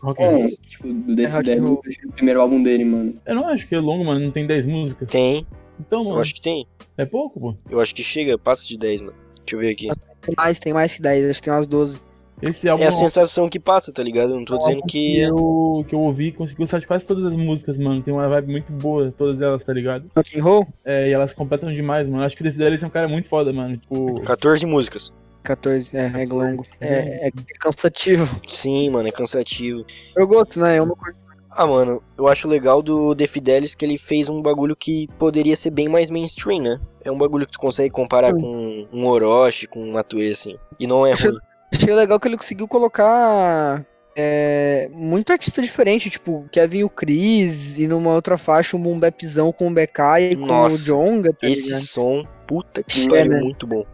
[0.00, 0.24] qual é.
[0.24, 0.48] É, Roll?
[0.66, 1.42] tipo, do Dead, roll.
[1.70, 3.14] eu prefiro o primeiro álbum dele, mano.
[3.26, 4.20] Eu não acho que é longo, mano.
[4.20, 5.08] Não tem 10 músicas.
[5.08, 5.46] Tem,
[5.80, 6.66] Então, eu mano, acho que tem.
[6.96, 7.54] é pouco, pô.
[7.70, 9.14] Eu acho que chega, passa de 10, mano.
[9.44, 9.88] Deixa eu ver aqui.
[10.20, 12.00] Tem mais, tem mais que 10, acho que tem umas 12.
[12.40, 14.30] Esse álbum É a sensação que passa, tá ligado?
[14.30, 15.20] Eu não tô é dizendo álbum que.
[15.20, 18.02] eu, que eu ouvi e consegui gostar de quase todas as músicas, mano.
[18.02, 20.10] Tem uma vibe muito boa, todas elas, tá ligado?
[20.14, 20.66] Rock and roll?
[20.84, 22.24] É, e elas completam demais, mano.
[22.24, 23.76] Acho que o Def Delis é um cara muito foda, mano.
[23.76, 25.12] Tipo, 14 músicas.
[25.42, 26.64] 14, é, é longo.
[26.80, 28.28] É, é cansativo.
[28.46, 29.84] Sim, mano, é cansativo.
[30.14, 30.78] Eu gosto, né?
[30.78, 31.28] Eu não curto.
[31.50, 35.56] Ah, mano, eu acho legal do The Fidelis que ele fez um bagulho que poderia
[35.56, 36.80] ser bem mais mainstream, né?
[37.02, 40.56] É um bagulho que tu consegue comparar com um Orochi, com um Matue, assim.
[40.78, 41.36] E não é ruim.
[41.72, 43.84] Achei legal que ele conseguiu colocar
[44.16, 49.52] é, muito artista diferente, tipo, Kevin o Chris, e numa outra faixa um boom bapzão
[49.52, 50.00] com o BK
[50.32, 51.82] e com Nossa, o Jonga, tá Esse ligado?
[51.82, 53.40] som, puta que É, pariu, né?
[53.40, 53.84] muito bom.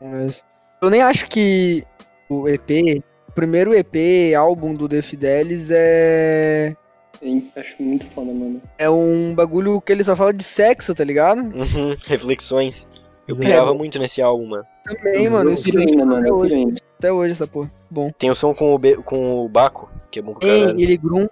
[0.00, 0.42] Mas
[0.82, 1.84] Eu nem acho que
[2.28, 6.76] o EP, o primeiro EP, álbum do The Fidelis é.
[7.22, 8.60] Eu acho muito foda, mano.
[8.76, 11.38] É um bagulho que ele só fala de sexo, tá ligado?
[11.40, 12.86] Uhum, reflexões.
[13.26, 13.38] Eu É.
[13.38, 14.64] pirava muito nesse álbum, mano.
[14.84, 15.50] Também, mano.
[15.50, 16.26] Eu piro ainda, mano.
[16.46, 16.72] Eu.
[16.98, 17.70] Até hoje essa porra.
[17.90, 18.10] Bom.
[18.18, 20.80] Tem o som com o, Be- com o Baco, que é bom pra caralho.
[20.80, 21.26] ele Grum.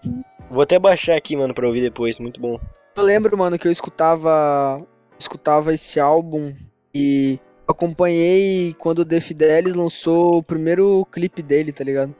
[0.50, 2.58] Vou até baixar aqui, mano, pra ouvir depois, muito bom.
[2.96, 4.80] Eu lembro, mano, que eu escutava.
[5.18, 6.52] Escutava esse álbum
[6.94, 12.14] e acompanhei quando o The Fidelis lançou o primeiro clipe dele, tá ligado?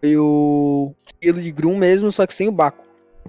[0.00, 2.84] Foi o estilo de Grum mesmo, só que sem o Baco.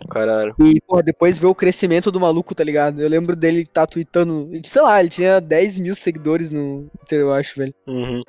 [0.10, 0.56] Caralho.
[0.60, 3.02] E, porra, depois ver o crescimento do maluco, tá ligado?
[3.02, 4.49] Eu lembro dele tá tweetando.
[4.64, 7.74] Sei lá, ele tinha 10 mil seguidores no Twitter, eu acho, velho.
[7.86, 8.22] Uhum.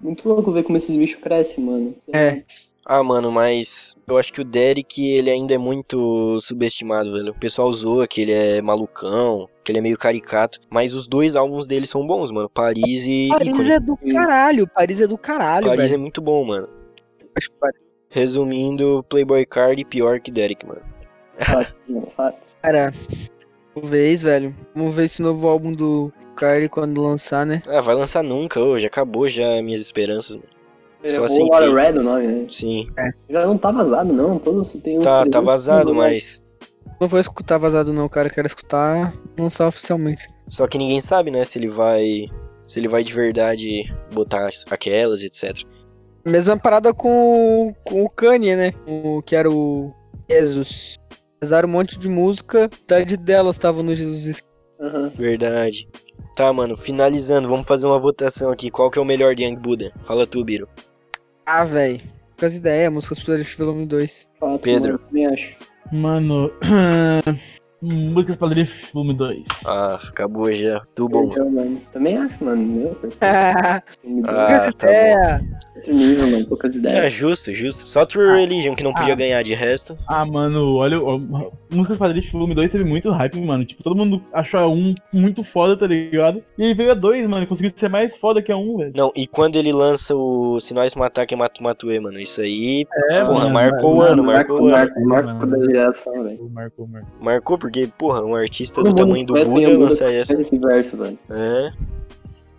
[0.00, 1.94] Muito louco ver como esses bichos crescem, mano.
[2.12, 2.42] É.
[2.90, 7.32] Ah, mano, mas eu acho que o Derek, ele ainda é muito subestimado, velho.
[7.32, 11.36] O pessoal zoa que ele é malucão, que ele é meio caricato, mas os dois
[11.36, 12.48] álbuns dele são bons, mano.
[12.48, 13.70] Paris e Paris Ícone.
[13.72, 15.94] é do caralho, Paris é do caralho, Paris velho.
[15.94, 16.66] é muito bom, mano.
[17.36, 17.80] Acho que Paris-
[18.10, 20.80] Resumindo, Playboy Card pior que Derek, mano.
[22.62, 22.90] Cara,
[23.74, 24.56] talvez, velho.
[24.74, 26.10] Vamos ver esse novo álbum do
[26.70, 27.62] Quando lançar, né?
[27.66, 30.48] Ah, vai lançar nunca, já acabou já minhas esperanças, mano.
[31.06, 31.44] Só É, aceitei.
[31.46, 32.46] o Water Red o nome, né?
[32.50, 32.86] Sim.
[33.30, 34.38] Já não tá vazado, não.
[34.38, 36.42] Todos tem uns Tá, tá 300 vazado, mas.
[37.00, 38.28] Não vou escutar vazado não, cara.
[38.28, 40.26] Quero escutar lançar oficialmente.
[40.48, 42.26] Só que ninguém sabe, né, se ele vai.
[42.66, 45.62] Se ele vai de verdade botar aquelas, etc.
[46.24, 48.72] Mesma parada com, o- com o Kanye, né?
[48.86, 49.94] O que era o
[50.28, 50.96] Jesus.
[51.42, 54.42] Usaram um monte de música, metade delas estavam no Jesus.
[54.80, 55.10] Aham.
[55.14, 55.88] Verdade.
[56.34, 58.70] Tá, mano, finalizando, vamos fazer uma votação aqui.
[58.70, 59.92] Qual que é o melhor de Young Buddha?
[60.04, 60.68] Fala tu, Biro.
[61.44, 62.00] Ah, velho.
[62.38, 64.28] Com as ideias, músicas Product Volume 2.
[64.38, 64.92] Fatos, Pedro.
[64.92, 65.56] mano, também acho.
[65.90, 66.52] mano.
[67.80, 69.42] Músicas pra Drift Volume 2.
[69.64, 70.82] Ah, acabou já.
[70.96, 71.30] Tu bom.
[71.30, 71.80] Então, mano.
[71.92, 72.62] Também acho, mano.
[72.62, 72.98] Meu.
[73.20, 73.82] Ah.
[74.26, 75.40] Ah, tá ideia.
[75.76, 76.46] Outro nível, mano.
[76.48, 77.12] Poucas É, ideias.
[77.12, 77.86] justo, justo.
[77.86, 79.16] Só True Religion que não podia Ah.
[79.16, 79.96] ganhar de resto.
[80.08, 81.00] Ah, mano, olha.
[81.00, 81.18] ó,
[81.70, 83.64] Músicas pra Drift Volume 2 teve muito hype, mano.
[83.64, 86.42] Tipo, todo mundo achou a 1 muito foda, tá ligado?
[86.56, 87.46] E aí veio a 2, mano.
[87.46, 88.92] Conseguiu ser mais foda que a 1, velho.
[88.96, 92.40] Não, e quando ele lança o Se Nós Matar Quem Mata o Matue, mano, isso
[92.40, 94.70] aí É, Porra, mano, marcou o ano, marcou o ano.
[94.70, 95.58] Marco, marco Mano.
[95.58, 96.50] da geração, velho.
[96.52, 97.10] Marcou, marcou.
[97.20, 100.40] marcou porque, porra, um artista Todo do tamanho do Buda Young Buddha lança essa.
[100.40, 101.18] Esse verso, velho.
[101.34, 101.72] É.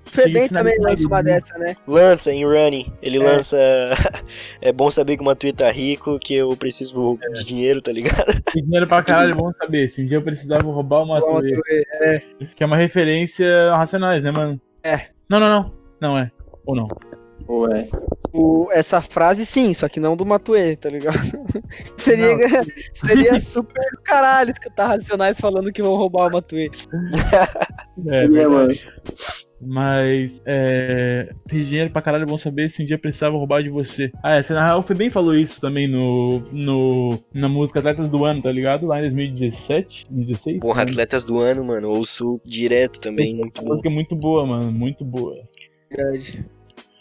[0.06, 1.34] Febem Tinha também sinalizado, lança uma né?
[1.34, 1.76] dessa, né?
[1.88, 2.94] Lança em Running.
[3.02, 3.24] Ele É.
[3.24, 3.58] lança.
[4.62, 8.26] é bom saber que o Matue tá rico, que eu preciso de dinheiro, tá ligado?
[8.56, 9.90] Dinheiro pra caralho, vamos saber.
[9.90, 11.60] Se um dia eu precisar, vou roubar uma Matue.
[11.68, 12.26] ver.
[12.56, 14.60] Que é uma referência a Racionais, né, mano?
[14.84, 15.08] É.
[15.30, 15.74] Não, não, não.
[16.02, 16.32] Não é.
[16.66, 16.88] Ou não.
[17.50, 17.90] Ou é.
[18.32, 21.18] O- essa frase sim, só que não do Matuê, tá ligado?
[21.98, 22.38] seria,
[22.94, 26.70] seria super caralho escutar Racionais falando que vão roubar o Matuê.
[27.98, 28.50] É, Seria, verdade.
[28.54, 28.74] mano.
[29.62, 31.34] Mas, é.
[31.48, 34.12] Tem dinheiro pra caralho, vão saber se um dia precisava roubar de você.
[34.24, 38.24] Ah, é, na real, o Febem falou isso também no, no, na música Atletas do
[38.26, 38.86] Ano, tá ligado?
[38.86, 40.60] Lá em 2017, 2016.
[40.60, 41.90] Porra, atletas do ano, mano.
[41.90, 43.70] Ouço direto também, muito A bom.
[43.70, 45.36] música é muito boa, mano, muito boa.
[45.90, 46.46] Verdade.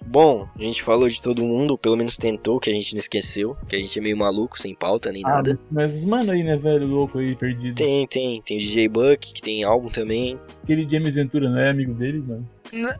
[0.06, 3.56] Bom, a gente falou de todo mundo, pelo menos tentou, que a gente não esqueceu.
[3.68, 5.58] Que a gente é meio maluco, sem pauta nem Ah, nada.
[5.70, 7.74] mas os mano aí, né, velho, louco aí, perdido.
[7.74, 8.40] Tem, tem.
[8.42, 10.38] Tem o DJ Buck, que tem álbum também.
[10.62, 12.48] Aquele James Ventura, não é amigo dele, mano?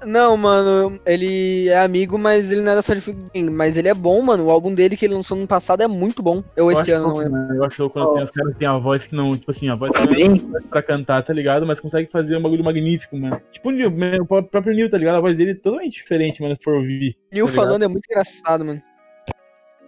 [0.07, 3.51] Não, mano, ele é amigo, mas ele não era só de Gang.
[3.51, 4.47] Mas ele é bom, mano.
[4.47, 6.43] O álbum dele que ele lançou no passado é muito bom.
[6.57, 7.33] Eu esse acho ano não lembro.
[7.33, 9.69] mano, Eu acho quando tem os caras que tem a voz que não, tipo assim,
[9.69, 11.67] a voz que não é pra cantar, tá ligado?
[11.67, 13.41] Mas consegue fazer um bagulho magnífico, mano.
[13.51, 15.17] Tipo o Neil, o próprio Neil, tá ligado?
[15.17, 17.17] A voz dele é totalmente diferente, mano, se for ouvir.
[17.33, 18.83] Neil Tá falando é muito engraçado, mano.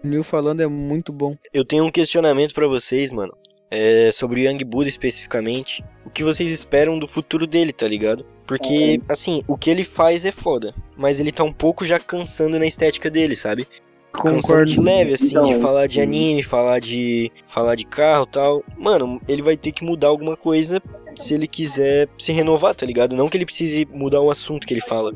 [0.02, 1.32] Neil falando é muito bom.
[1.52, 3.36] Eu tenho um questionamento pra vocês, mano.
[3.70, 5.84] É, sobre o Young Buddha especificamente.
[6.04, 8.26] O que vocês esperam do futuro dele, tá ligado?
[8.46, 10.74] Porque, assim, o que ele faz é foda.
[10.96, 13.68] Mas ele tá um pouco já cansando na estética dele, sabe?
[14.12, 17.30] Cansando de leve, assim, de Então, falar de anime, falar de.
[17.46, 18.64] falar de carro e tal.
[18.76, 20.82] Mano, ele vai ter que mudar alguma coisa
[21.14, 23.14] se ele quiser se renovar, tá ligado?
[23.14, 25.12] Não que ele precise mudar o assunto que ele fala.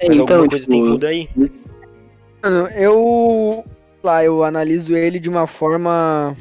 [0.00, 1.28] Mas então, alguma coisa tipo, tem que mudar aí.
[2.40, 3.64] Mano, eu.
[4.00, 6.36] Lá, eu analiso ele de uma forma.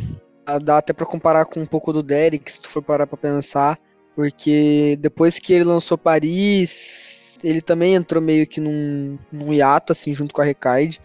[0.63, 3.79] Dá até pra comparar com um pouco do Derek, se tu for parar pra pensar.
[4.15, 10.13] Porque depois que ele lançou Paris, ele também entrou meio que num, num hiato, assim,
[10.13, 11.01] junto com a Recaide.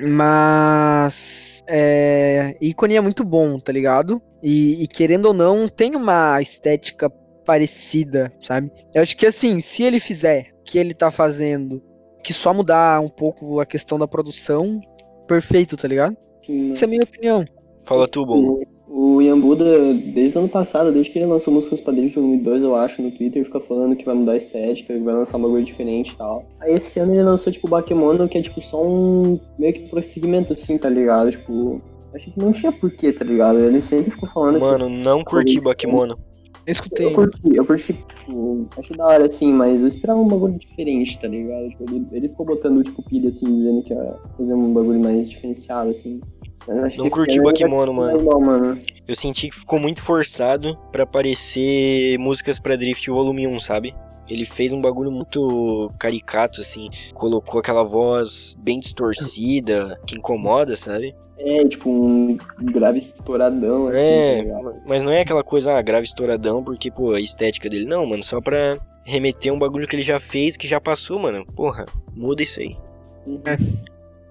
[0.00, 1.62] Mas.
[1.66, 4.20] É, ícone é muito bom, tá ligado?
[4.42, 7.08] E, e querendo ou não, tem uma estética
[7.44, 8.72] parecida, sabe?
[8.94, 11.82] Eu acho que assim, se ele fizer o que ele tá fazendo,
[12.22, 14.80] que só mudar um pouco a questão da produção,
[15.26, 16.16] perfeito, tá ligado?
[16.44, 17.44] Sim, Essa é a minha opinião.
[17.84, 18.60] Fala tu, bom.
[18.88, 22.38] O, o Yambuda, desde o ano passado, desde que ele lançou músicas pra Drift Volume
[22.38, 25.38] 2, eu acho, no Twitter, fica falando que vai mudar a estética, que vai lançar
[25.38, 26.44] um bagulho diferente e tal.
[26.60, 29.88] Aí esse ano ele lançou, tipo, o Bakemono, que é, tipo, só um meio que
[29.88, 31.30] prosseguimento, assim, tá ligado?
[31.30, 31.80] Tipo,
[32.12, 33.58] achei que não tinha porquê, tá ligado?
[33.58, 36.18] Ele sempre ficou falando que Mano, não curti Bakemono.
[36.66, 37.06] Eu escutei.
[37.06, 41.18] Eu curti, eu curti, tipo, achei da hora, assim, mas eu esperava um bagulho diferente,
[41.18, 41.68] tá ligado?
[41.70, 45.28] Tipo, ele, ele ficou botando, tipo, pilha, assim, dizendo que ia fazer um bagulho mais
[45.28, 46.20] diferenciado, assim.
[46.68, 48.20] Não curti Bakemono, mano.
[48.20, 48.82] normal, mano.
[49.06, 53.94] Eu senti que ficou muito forçado pra parecer músicas pra Drift Volume 1, sabe?
[54.28, 56.88] Ele fez um bagulho muito caricato, assim.
[57.14, 61.14] Colocou aquela voz bem distorcida, que incomoda, sabe?
[61.36, 66.06] É, tipo, um grave estouradão, assim, É, tá mas não é aquela coisa, ah, grave
[66.06, 67.86] estouradão, porque, pô, a estética dele.
[67.86, 71.44] Não, mano, só pra remeter um bagulho que ele já fez, que já passou, mano.
[71.56, 72.76] Porra, muda isso aí.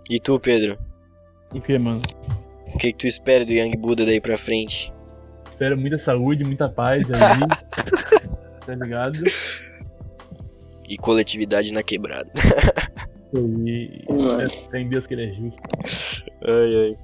[0.10, 0.78] E tu, Pedro?
[1.54, 2.02] O que, mano?
[2.74, 4.94] O que, que tu espera do Young Buddha daí pra frente?
[5.50, 7.40] Espero muita saúde, muita paz aí.
[8.66, 9.20] tá ligado?
[10.88, 12.32] E coletividade na quebrada.
[13.32, 13.92] E
[14.42, 15.62] é, tem Deus que ele é justo.
[16.44, 16.98] Ai, ai.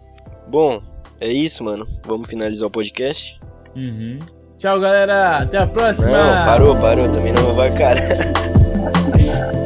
[0.47, 0.81] Bom,
[1.19, 1.87] é isso, mano.
[2.03, 3.39] Vamos finalizar o podcast?
[3.75, 4.17] Uhum.
[4.57, 5.37] Tchau, galera.
[5.37, 6.07] Até a próxima.
[6.07, 7.11] Não, parou, parou.
[7.11, 8.01] Também não vai, cara.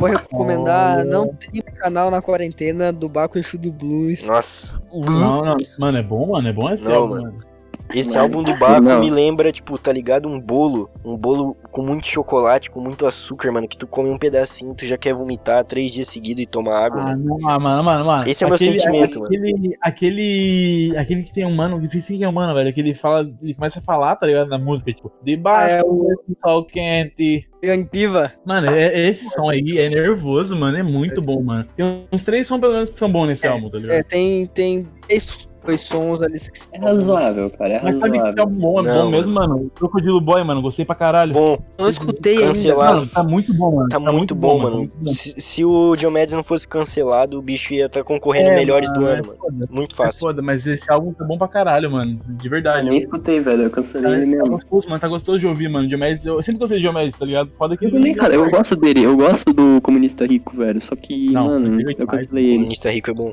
[0.00, 4.24] Vou recomendar, não tem canal na quarentena do Baco Exu do Blues.
[4.24, 4.80] Nossa.
[4.90, 5.56] Não, não.
[5.78, 6.48] Mano, é bom, mano.
[6.48, 7.22] É bom esse Não, álbum, mano.
[7.24, 7.38] mano.
[7.94, 8.22] Esse Não.
[8.22, 9.00] álbum do Baco Não.
[9.00, 10.28] me lembra, tipo, tá ligado?
[10.28, 10.90] Um bolo.
[11.04, 13.66] Um bolo com muito chocolate, com muito açúcar, mano.
[13.66, 17.00] Que tu come um pedacinho, tu já quer vomitar três dias seguidos e tomar água,
[17.02, 17.24] Ah, mano.
[17.38, 18.28] não, ah, mano, mano, mano.
[18.28, 19.26] Esse é o meu sentimento, mano.
[19.26, 20.94] aquele, Aquele.
[20.96, 22.72] Aquele que tem um mano, esqueci quem é o mano, velho.
[22.72, 23.28] Que ele fala.
[23.42, 24.48] Ele começa a falar, tá ligado?
[24.48, 27.46] Na música, tipo, debaixo Ah, é do sol quente.
[27.90, 28.32] Piva.
[28.46, 30.78] Mano, é, é esse som aí é nervoso, mano.
[30.78, 31.66] É muito bom, mano.
[31.76, 33.96] Tem uns três sons, pelo menos, que são bons nesse álbum, tá ligado?
[33.96, 38.18] É, tem, tem três dois sons ali que É razoável, cara, é Mas sabe que
[38.18, 38.46] é razoável.
[38.46, 39.56] bom, é Não, bom mesmo, mano.
[39.56, 41.32] O Crocodilo Boy, mano, gostei pra caralho.
[41.32, 42.46] Bom, não escutei ainda.
[42.48, 42.94] Cancelado.
[42.98, 43.88] Mano, tá muito bom, mano.
[43.88, 44.76] tá, muito, bom, mano.
[44.78, 45.12] muito bom.
[45.12, 49.00] Se, se o Diomedes não fosse cancelado, o bicho ia estar concorrendo É, melhores do
[49.00, 49.38] mano, ano, é mano.
[49.38, 49.66] foda.
[49.70, 50.20] Muito É fácil.
[50.20, 52.18] foda, mas esse álbum tá bom pra caralho, mano.
[52.26, 52.88] De Eu verdade.
[52.88, 54.50] nem escutei, velho, eu cancelei ele Tá mesmo.
[54.52, 55.00] gostoso, mano.
[55.00, 55.86] Tá gostoso de ouvir, mano.
[55.88, 57.50] Diomedes, eu sempre gostei de Diomedes, tá ligado?
[57.56, 60.80] Foda que Eu também, cara, eu gosto dele, eu gosto do comunista rico, velho.
[60.80, 62.54] Só que, Não, mano, é eu cancelei ele.
[62.60, 63.32] Comunista Rico é bom.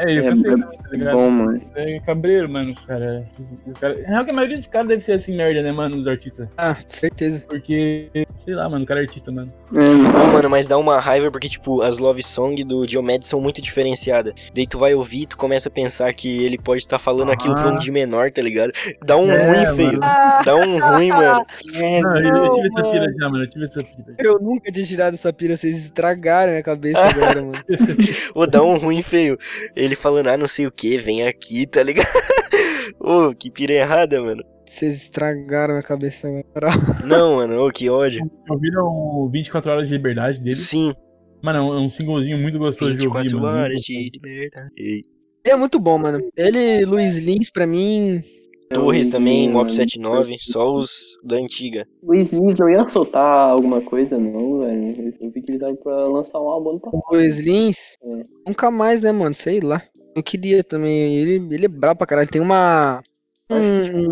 [0.00, 1.16] É, eu É, cansei, é tá ligado?
[1.16, 1.62] Bom, mano.
[1.74, 3.26] É cabreiro, mano, cara.
[3.66, 3.94] O cara...
[4.02, 6.48] Na real que a maioria dos caras deve ser assim, merda, né, mano, os artistas.
[6.58, 7.42] Ah, certeza.
[7.48, 9.52] Porque, sei lá, mano, o cara é artista, mano.
[9.72, 10.02] É, mano.
[10.12, 13.60] Não, mano, mas dá uma raiva porque, tipo, as love song do Diomedes são muito
[13.62, 14.34] diferenciadas.
[14.54, 17.54] Daí tu vai ouvir e tu começa a pensar que ele pode estar falando aquilo
[17.54, 17.78] pra um Ah.
[17.78, 18.72] de menor, tá ligado?
[19.04, 20.00] Dá um É, ruim, feio.
[20.44, 21.46] Dá um ruim, mano.
[22.02, 22.90] Não, eu, eu tive essa mano.
[22.92, 24.14] pira já, mano, eu tive essa pira.
[24.18, 27.52] Eu nunca tinha tirado essa pira, vocês estragaram minha cabeça agora, mano.
[28.34, 29.38] Ô, dá um ruim, feio.
[29.74, 32.08] Ele falando, ah, não sei o que, vem aqui, tá ligado?
[32.98, 34.42] Ô, que pira errada, mano.
[34.66, 36.72] Vocês estragaram minha cabeça agora.
[37.06, 38.24] Não, mano, ô, que ódio.
[38.50, 40.56] Ouviram o 24 Horas de Liberdade dele?
[40.56, 40.92] Sim,
[41.42, 43.58] Mano, é um singlezinho muito gostoso de ouvir, 24 mano.
[43.58, 44.68] horas de liberdade.
[44.76, 45.02] Ei.
[45.44, 46.20] Ele é muito bom, mano.
[46.36, 48.20] Ele, Luiz Lins, pra mim.
[48.68, 49.70] Torres também, Mob mano.
[49.76, 50.90] 79, só os
[51.22, 51.86] da antiga.
[52.02, 55.14] Luiz Lins não ia soltar alguma coisa, não, velho.
[55.20, 57.02] Eu vi que ele tava pra lançar um álbum ano passado.
[57.12, 57.96] Luiz Lins.
[58.02, 58.24] É.
[58.46, 59.34] Nunca mais, né, mano?
[59.34, 59.82] Sei lá.
[60.14, 61.16] Eu queria também.
[61.16, 62.28] Ele, ele é brabo pra caralho.
[62.28, 63.00] Tem uma.
[63.48, 63.56] Um,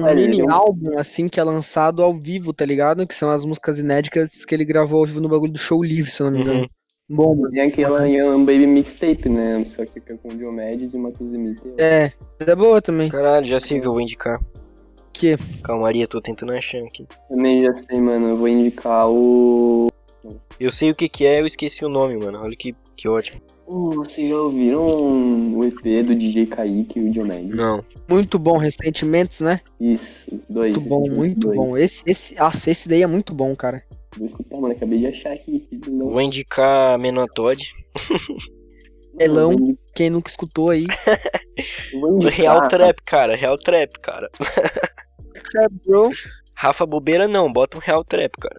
[0.02, 3.04] um ele mini é um- álbum, assim, que é lançado ao vivo, tá ligado?
[3.06, 6.10] Que são as músicas inéditas que ele gravou ao vivo no bagulho do show livre,
[6.10, 6.60] se eu não me engano.
[6.60, 6.66] Uhum.
[7.08, 7.48] Bom.
[7.50, 9.62] Tem aquela Young Baby Mixtape, né?
[9.66, 11.32] Só que fica com o Diomedes e o Matheus.
[11.78, 13.10] É, é boa também.
[13.10, 14.40] Caralho, já sei o que eu vou indicar.
[15.12, 15.36] Que?
[15.62, 17.06] Calmaria, tô tentando achar aqui.
[17.28, 18.30] Também já sei, mano.
[18.30, 19.88] Eu vou indicar o.
[20.58, 22.40] Eu sei o que que é, eu esqueci o nome, mano.
[22.42, 23.40] Olha que, que ótimo.
[23.66, 27.54] Uh, vocês já ouviram o EP do DJ Kaique e o Diomedes?
[27.54, 27.84] Não.
[28.08, 29.60] Muito bom, Ressentimentos, né?
[29.80, 30.72] Isso, dois.
[30.72, 31.56] Muito bom, muito dois.
[31.56, 31.76] bom.
[31.76, 33.82] Esse, esse, nossa, esse daí é muito bom, cara.
[34.16, 34.74] Vou escutar, mano.
[34.74, 35.68] Acabei de achar aqui.
[35.88, 37.70] não- Vou indicar Menotod.
[39.18, 39.54] Elão.
[39.94, 40.86] Quem nunca escutou aí.
[42.32, 43.36] Real Trap, cara.
[43.36, 44.28] Real Trap, cara.
[45.56, 46.10] É, bro.
[46.56, 48.56] Rafa Bobeira não, bota um Real Trap, cara.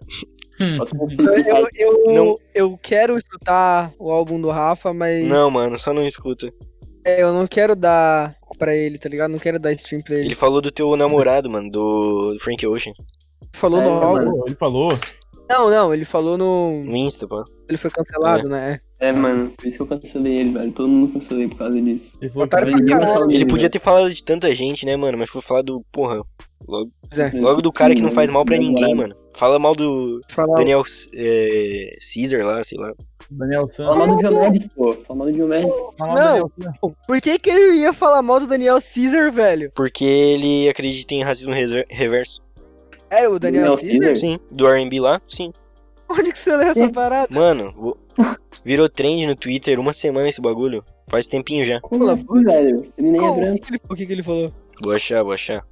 [0.78, 1.08] Bota um
[1.46, 2.36] Eu, eu, Não.
[2.54, 5.26] eu quero escutar o álbum do Rafa, mas.
[5.26, 6.50] Não, mano, só não escuta.
[7.04, 9.30] É, eu não quero dar pra ele, tá ligado?
[9.30, 10.28] Não quero dar stream pra ele.
[10.28, 12.92] Ele falou do teu namorado, mano, do Frank Ocean.
[13.52, 14.24] falou no É, álbum.
[14.24, 14.42] mano.
[14.46, 14.88] Ele falou.
[15.48, 16.84] Não, não, ele falou no.
[16.84, 17.44] No Insta, pô.
[17.68, 18.80] Ele foi cancelado, né?
[18.98, 19.50] É, mano.
[19.50, 20.72] Por isso que eu cancelei ele, velho.
[20.72, 22.18] Todo mundo cancelei por causa disso.
[22.20, 22.88] Ele caralho.
[23.06, 23.70] fala Ele dele, podia velho.
[23.70, 25.18] ter falado de tanta gente, né, mano?
[25.18, 25.82] Mas foi falar do.
[25.92, 26.22] Porra.
[26.66, 27.30] Logo, é.
[27.38, 29.14] logo do cara que não faz mal pra ninguém, mano.
[29.34, 30.56] Fala mal do Falar.
[30.56, 30.82] Daniel
[31.14, 32.92] é, Caesar lá, sei lá.
[33.30, 33.98] Daniel Fala Santos.
[33.98, 34.94] mal do Diomedes, pô.
[35.06, 35.74] Fala mal do Diomedes.
[35.98, 36.50] Fala Não.
[37.06, 39.70] Por que, que ele ia falar mal do Daniel Caesar, velho?
[39.74, 41.52] Porque ele acredita em racismo
[41.90, 42.40] reverso.
[43.10, 43.98] É, o Daniel, Daniel Caesar?
[44.00, 44.16] Caesar?
[44.16, 44.38] Sim.
[44.50, 45.20] Do RB lá?
[45.28, 45.52] Sim.
[46.08, 47.28] Onde que você leu essa parada?
[47.32, 47.98] Mano, vou-
[48.64, 50.84] virou trend no Twitter uma semana esse bagulho.
[51.08, 51.80] Faz tempinho já.
[51.80, 52.86] Como assim, velho?
[52.96, 53.54] Ele nem é Qual- o, branco.
[53.56, 54.52] que que ele, o que, que ele falou?
[54.82, 55.64] Vou achar, vou achar.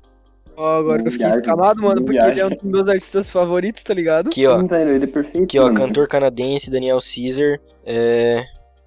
[0.57, 3.29] Ó, agora Não eu fiquei viaja, escamado, mano, porque ele é um dos meus artistas
[3.29, 4.29] favoritos, tá ligado?
[4.29, 4.61] Aqui, ó.
[4.61, 5.45] Sim, velho, ele é perfeito.
[5.45, 5.65] Aqui, ó.
[5.65, 5.75] mano.
[5.77, 7.59] Cantor canadense Daniel Caesar.
[7.85, 8.45] É,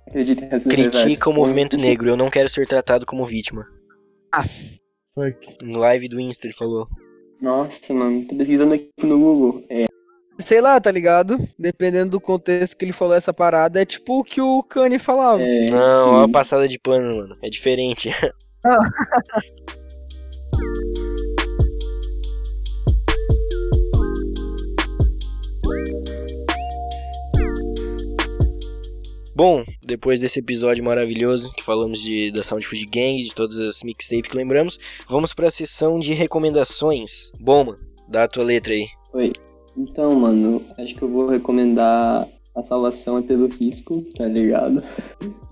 [0.07, 2.09] Acredita em critica o movimento negro.
[2.09, 3.65] Eu não quero ser tratado como vítima.
[5.13, 5.57] Fuck.
[5.63, 6.87] No live do Insta ele falou.
[7.41, 8.25] Nossa, mano.
[8.25, 9.63] Tô pesquisando aqui no Google.
[9.69, 9.85] É.
[10.39, 11.37] Sei lá, tá ligado?
[11.57, 15.41] Dependendo do contexto que ele falou essa parada, é tipo o que o Kanye falava.
[15.41, 16.31] é Não, ó a sim.
[16.31, 17.37] passada de pano, mano.
[17.41, 18.09] É diferente.
[29.37, 33.83] Bom, depois desse episódio maravilhoso que falamos de, da Sound Food Gang, de todas as
[33.83, 37.31] mixtapes que lembramos, vamos pra sessão de recomendações.
[37.39, 37.77] Bom, mano,
[38.09, 38.87] dá a tua letra aí.
[39.77, 44.81] Então, mano, acho que eu vou recomendar A Salvação é pelo Risco, tá ligado?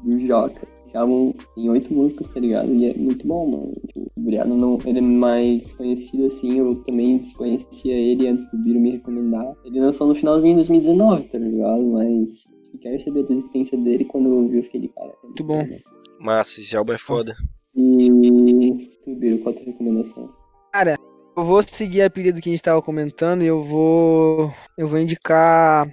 [0.03, 0.67] Do Joca.
[0.83, 2.73] Esse álbum tem oito músicas, tá ligado?
[2.73, 3.73] E é muito bom, mano.
[3.85, 8.57] Tipo, o Briano não, ele é mais conhecido assim, eu também desconhecia ele antes do
[8.63, 9.53] Biro me recomendar.
[9.63, 11.83] Ele lançou no finalzinho de 2019, tá ligado?
[11.83, 15.13] Mas quero saber da existência dele quando eu vi, eu fiquei de cara.
[15.23, 15.67] Muito bom.
[16.19, 17.35] Massa, esse álbum é foda.
[17.75, 20.33] E tu, Biro, qual a tua recomendação?
[21.37, 24.53] Eu vou seguir a pilha do que a gente tava comentando e eu vou.
[24.77, 25.87] Eu vou indicar.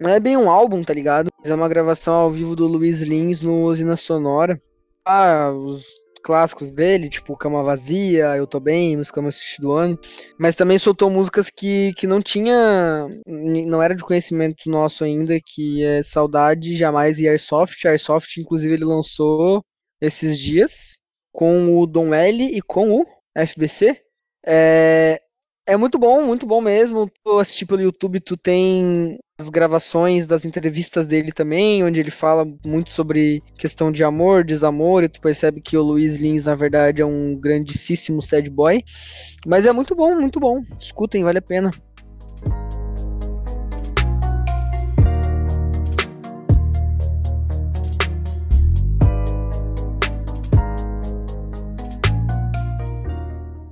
[0.00, 1.28] Não é bem um álbum, tá ligado?
[1.38, 4.58] Mas é uma gravação ao vivo do Luiz Lins no Usina Sonora.
[5.04, 5.84] Ah, os
[6.26, 9.96] clássicos dele, tipo Cama Vazia, Eu Tô Bem, Música Mais Triste do Ano.
[10.36, 13.08] Mas também soltou músicas que, que não tinha.
[13.24, 17.86] Não era de conhecimento nosso ainda, que é Saudade, Jamais e Airsoft.
[17.86, 19.64] Airsoft, inclusive, ele lançou
[20.00, 20.98] esses dias
[21.32, 23.06] com o Dom L e com o
[23.36, 23.96] FBC.
[24.44, 25.20] É,
[25.64, 27.08] é muito bom, muito bom mesmo.
[27.22, 32.46] Tu assistir pelo YouTube, tu tem as gravações das entrevistas dele também, onde ele fala
[32.64, 37.02] muito sobre questão de amor, desamor, e tu percebe que o Luiz Lins, na verdade,
[37.02, 38.82] é um grandíssimo sad boy.
[39.46, 40.62] Mas é muito bom, muito bom.
[40.80, 41.70] Escutem, vale a pena.